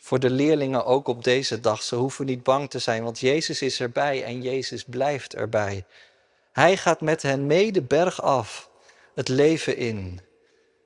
Voor 0.06 0.20
de 0.20 0.30
leerlingen 0.30 0.84
ook 0.84 1.08
op 1.08 1.24
deze 1.24 1.60
dag. 1.60 1.82
Ze 1.82 1.96
hoeven 1.96 2.26
niet 2.26 2.42
bang 2.42 2.70
te 2.70 2.78
zijn, 2.78 3.02
want 3.02 3.18
Jezus 3.18 3.62
is 3.62 3.80
erbij 3.80 4.24
en 4.24 4.42
Jezus 4.42 4.84
blijft 4.84 5.34
erbij. 5.34 5.84
Hij 6.52 6.76
gaat 6.76 7.00
met 7.00 7.22
hen 7.22 7.46
mee 7.46 7.72
de 7.72 7.82
berg 7.82 8.22
af, 8.22 8.70
het 9.14 9.28
leven 9.28 9.76
in. 9.76 10.20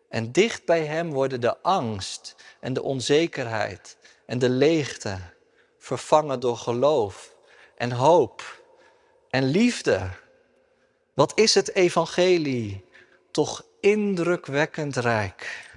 En 0.09 0.33
dicht 0.33 0.65
bij 0.65 0.85
hem 0.85 1.11
worden 1.11 1.41
de 1.41 1.63
angst 1.63 2.35
en 2.61 2.73
de 2.73 2.83
onzekerheid 2.83 3.97
en 4.27 4.39
de 4.39 4.49
leegte 4.49 5.19
vervangen 5.79 6.41
door 6.41 6.57
geloof 6.57 7.35
en 7.77 7.93
hoop 7.93 8.63
en 9.31 9.45
liefde. 9.45 10.11
Wat 11.15 11.33
is 11.35 11.55
het 11.55 11.75
evangelie? 11.75 12.85
Toch 13.31 13.65
indrukwekkend 13.81 14.97
rijk. 14.97 15.70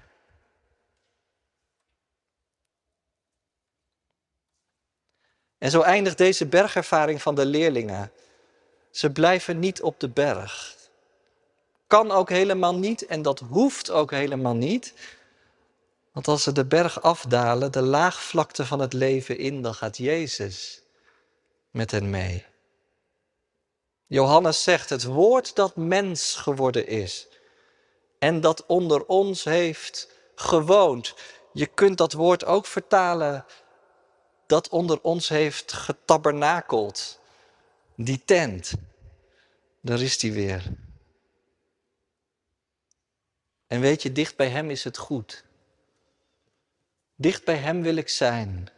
En 5.64 5.72
zo 5.72 5.82
eindigt 5.82 6.18
deze 6.18 6.46
bergervaring 6.46 7.22
van 7.22 7.36
de 7.36 7.46
leerlingen. 7.46 8.12
Ze 8.92 9.12
blijven 9.12 9.60
niet 9.60 9.82
op 9.82 10.00
de 10.00 10.10
berg. 10.10 10.76
Kan 11.88 12.12
ook 12.12 12.30
helemaal 12.30 12.76
niet 12.76 13.06
en 13.06 13.22
dat 13.22 13.40
hoeft 13.40 13.90
ook 13.90 14.12
helemaal 14.12 14.54
niet. 14.54 14.94
Want 16.12 16.28
als 16.28 16.44
ze 16.44 16.52
de 16.52 16.66
berg 16.66 17.02
afdalen, 17.02 17.72
de 17.72 17.82
laagvlakte 17.82 18.66
van 18.66 18.80
het 18.80 18.94
leven 18.94 19.38
in, 19.38 19.62
dan 19.62 19.74
gaat 19.74 19.98
Jezus 19.98 20.82
met 21.72 21.92
hen 21.92 22.10
mee. 22.10 22.46
Johannes 24.08 24.64
zegt, 24.64 24.90
het 24.90 25.04
woord 25.04 25.56
dat 25.56 25.76
mens 25.76 26.36
geworden 26.36 26.88
is 26.88 27.28
en 28.20 28.42
dat 28.42 28.66
onder 28.66 29.06
ons 29.06 29.44
heeft 29.44 30.10
gewoond. 30.36 31.14
Je 31.54 31.66
kunt 31.66 31.98
dat 31.98 32.14
woord 32.14 32.46
ook 32.46 32.66
vertalen 32.66 33.46
dat 34.46 34.70
onder 34.70 35.02
ons 35.02 35.30
heeft 35.30 35.74
getabernakeld. 35.74 37.20
Die 37.96 38.22
tent, 38.26 38.74
daar 39.82 40.02
is 40.02 40.18
die 40.18 40.34
weer. 40.34 40.64
En 43.68 43.80
weet 43.80 44.02
je, 44.02 44.12
dicht 44.12 44.36
bij 44.36 44.50
Hem 44.50 44.70
is 44.70 44.84
het 44.84 44.98
goed. 44.98 45.44
Dicht 47.16 47.44
bij 47.44 47.56
Hem 47.56 47.82
wil 47.82 47.96
ik 47.96 48.10
zijn. 48.10 48.70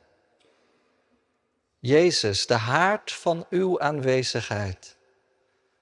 Jezus, 1.79 2.47
de 2.47 2.53
haard 2.53 3.11
van 3.11 3.45
uw 3.49 3.79
aanwezigheid, 3.79 4.97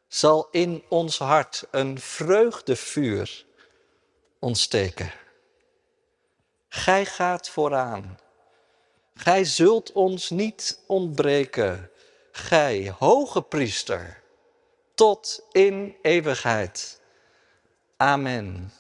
zal 0.08 0.48
in 0.52 0.84
ons 0.90 1.18
hart 1.18 1.68
een 1.72 2.00
vreugdevuur 2.00 3.46
ontsteken. 4.40 5.12
Gij 6.70 7.06
gaat 7.06 7.50
vooraan. 7.50 8.20
Gij 9.14 9.44
zult 9.44 9.92
ons 9.92 10.30
niet 10.30 10.80
ontbreken, 10.88 11.90
gij 12.32 12.94
hoge 13.00 13.42
priester, 13.42 14.22
tot 14.96 15.48
in 15.52 15.96
eeuwigheid. 16.02 17.02
Amen. 17.98 18.72